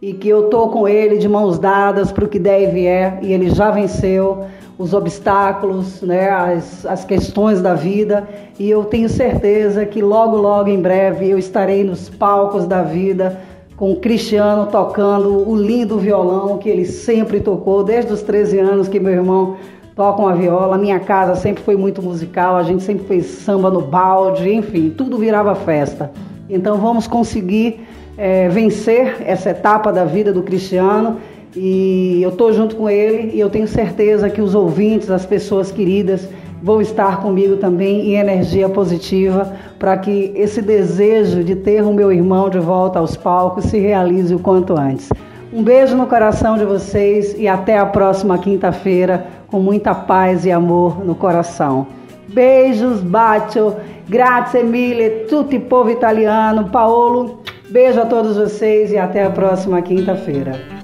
[0.00, 3.18] e que eu tô com ele de mãos dadas para o que der e vier,
[3.22, 4.44] e ele já venceu
[4.76, 8.28] os obstáculos, né, as, as questões da vida,
[8.58, 13.40] e eu tenho certeza que logo, logo em breve eu estarei nos palcos da vida
[13.78, 18.88] com o Cristiano tocando o lindo violão que ele sempre tocou desde os 13 anos
[18.88, 19.56] que meu irmão
[19.98, 20.78] tocam a viola.
[20.78, 25.18] Minha casa sempre foi muito musical, a gente sempre fez samba no balde, enfim, tudo
[25.18, 26.12] virava festa.
[26.48, 27.80] Então vamos conseguir
[28.16, 31.16] é, vencer essa etapa da vida do Cristiano
[31.56, 35.72] e eu estou junto com ele e eu tenho certeza que os ouvintes, as pessoas
[35.72, 36.28] queridas,
[36.62, 42.12] vão estar comigo também em energia positiva para que esse desejo de ter o meu
[42.12, 45.08] irmão de volta aos palcos se realize o quanto antes.
[45.52, 50.52] Um beijo no coração de vocês e até a próxima quinta-feira com muita paz e
[50.52, 51.86] amor no coração.
[52.28, 53.74] Beijos, bacio,
[54.08, 57.42] grazie mille, tutti povo italiano, Paolo.
[57.70, 60.77] Beijo a todos vocês e até a próxima quinta-feira.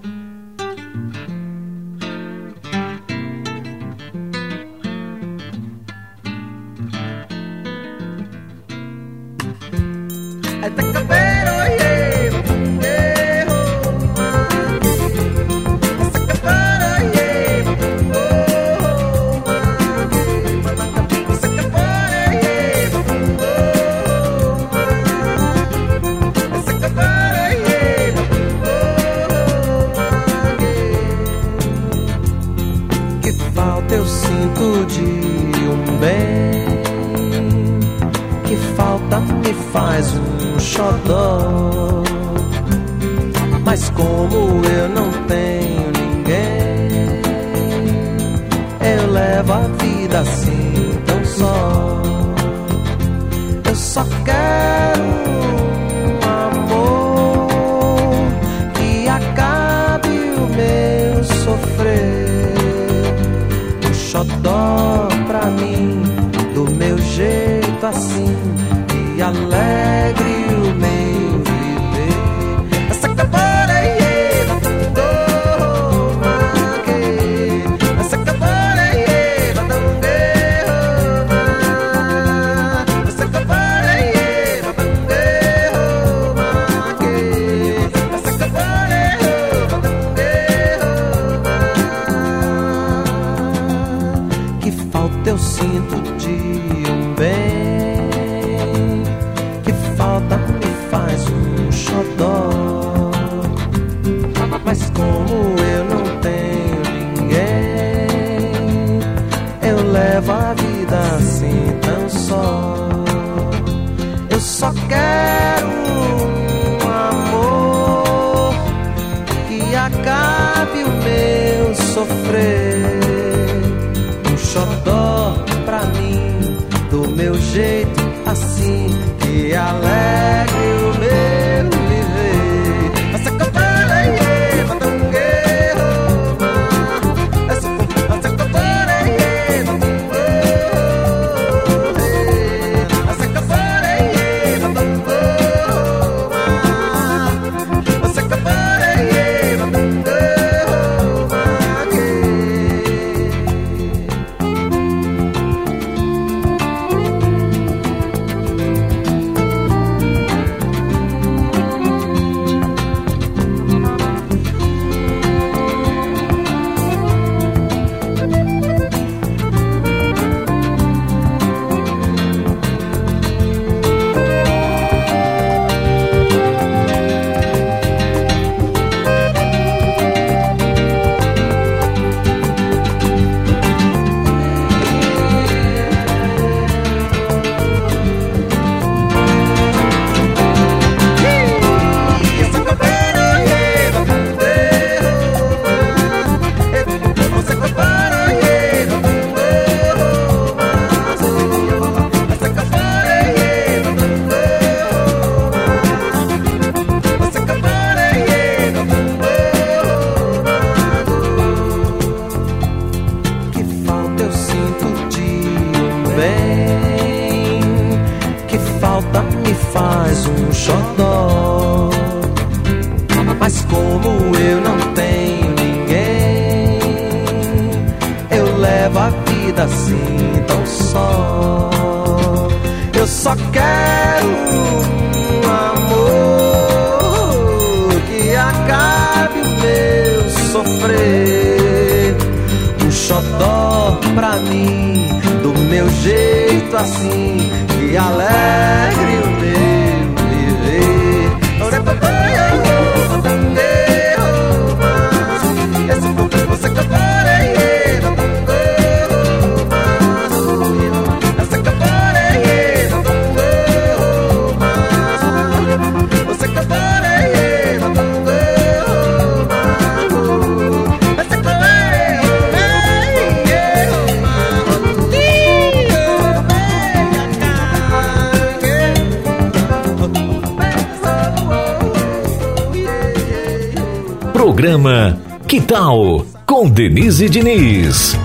[285.74, 288.23] Digital, com Denise Diniz.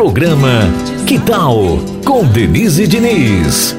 [0.00, 0.62] Programa
[1.06, 1.78] Que Tal?
[2.06, 3.76] Com Denise Diniz.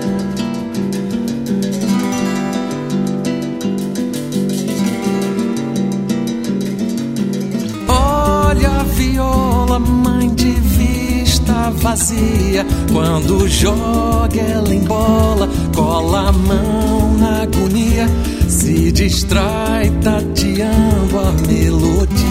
[7.87, 12.67] Olha a viola, mãe de vista vazia.
[12.93, 18.07] Quando joga ela em bola, cola a mão na agonia.
[18.47, 22.21] Se distrai tateando a melodia.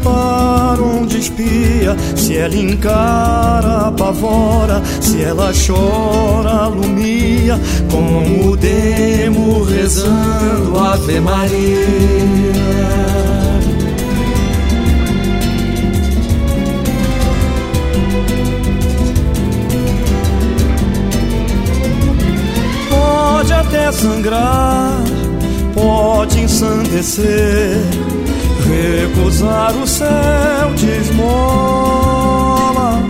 [0.00, 7.58] Prepara onde espia, se ela encara, apavora, se ela chora, alumia,
[7.90, 11.80] como o demo rezando Ave Maria.
[22.88, 25.02] Pode até sangrar,
[25.74, 27.78] pode ensandecer,
[28.70, 33.02] recusar o céu de esmola.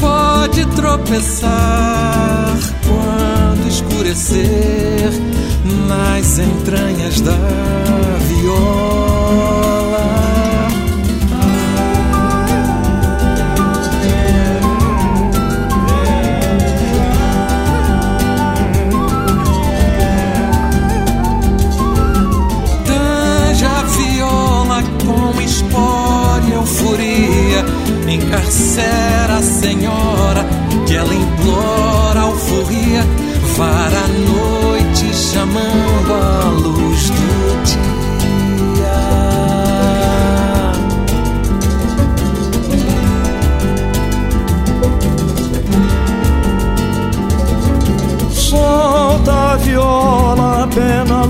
[0.00, 2.56] Pode tropeçar
[2.86, 5.10] quando escurecer
[5.88, 7.36] nas entranhas da
[8.28, 10.35] viola.
[25.76, 27.64] Com espora e euforia
[28.08, 30.46] Encarcera a senhora
[30.86, 33.04] que ela implora alforria
[33.56, 37.86] Vara a noite chamando a luz do dia.
[48.30, 51.26] Solta a viola, pé na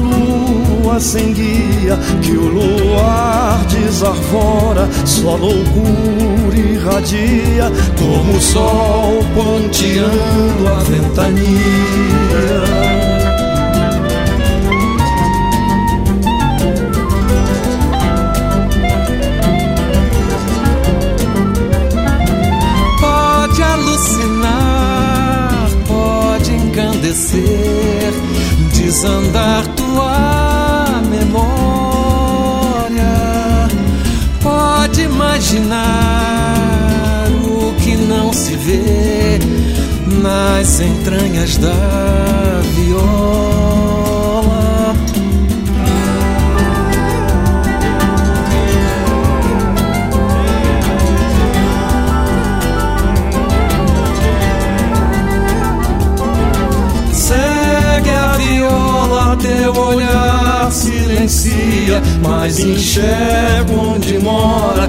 [1.00, 11.46] sem guia, que o luar desarvora, só loucura irradia, como o sol ponteando a ventania.
[23.00, 25.18] Pode alucinar,
[25.86, 28.12] pode encandecer,
[28.72, 30.25] desandar tua
[35.36, 39.38] imaginar o que não se vê
[40.22, 44.16] nas entranhas da viola.
[57.12, 64.88] Segue a viola, teu olhar silencia, mas enxerga onde mora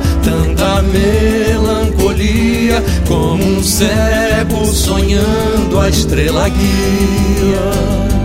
[0.88, 8.16] melancolia, como um cego sonhando a estrela guia.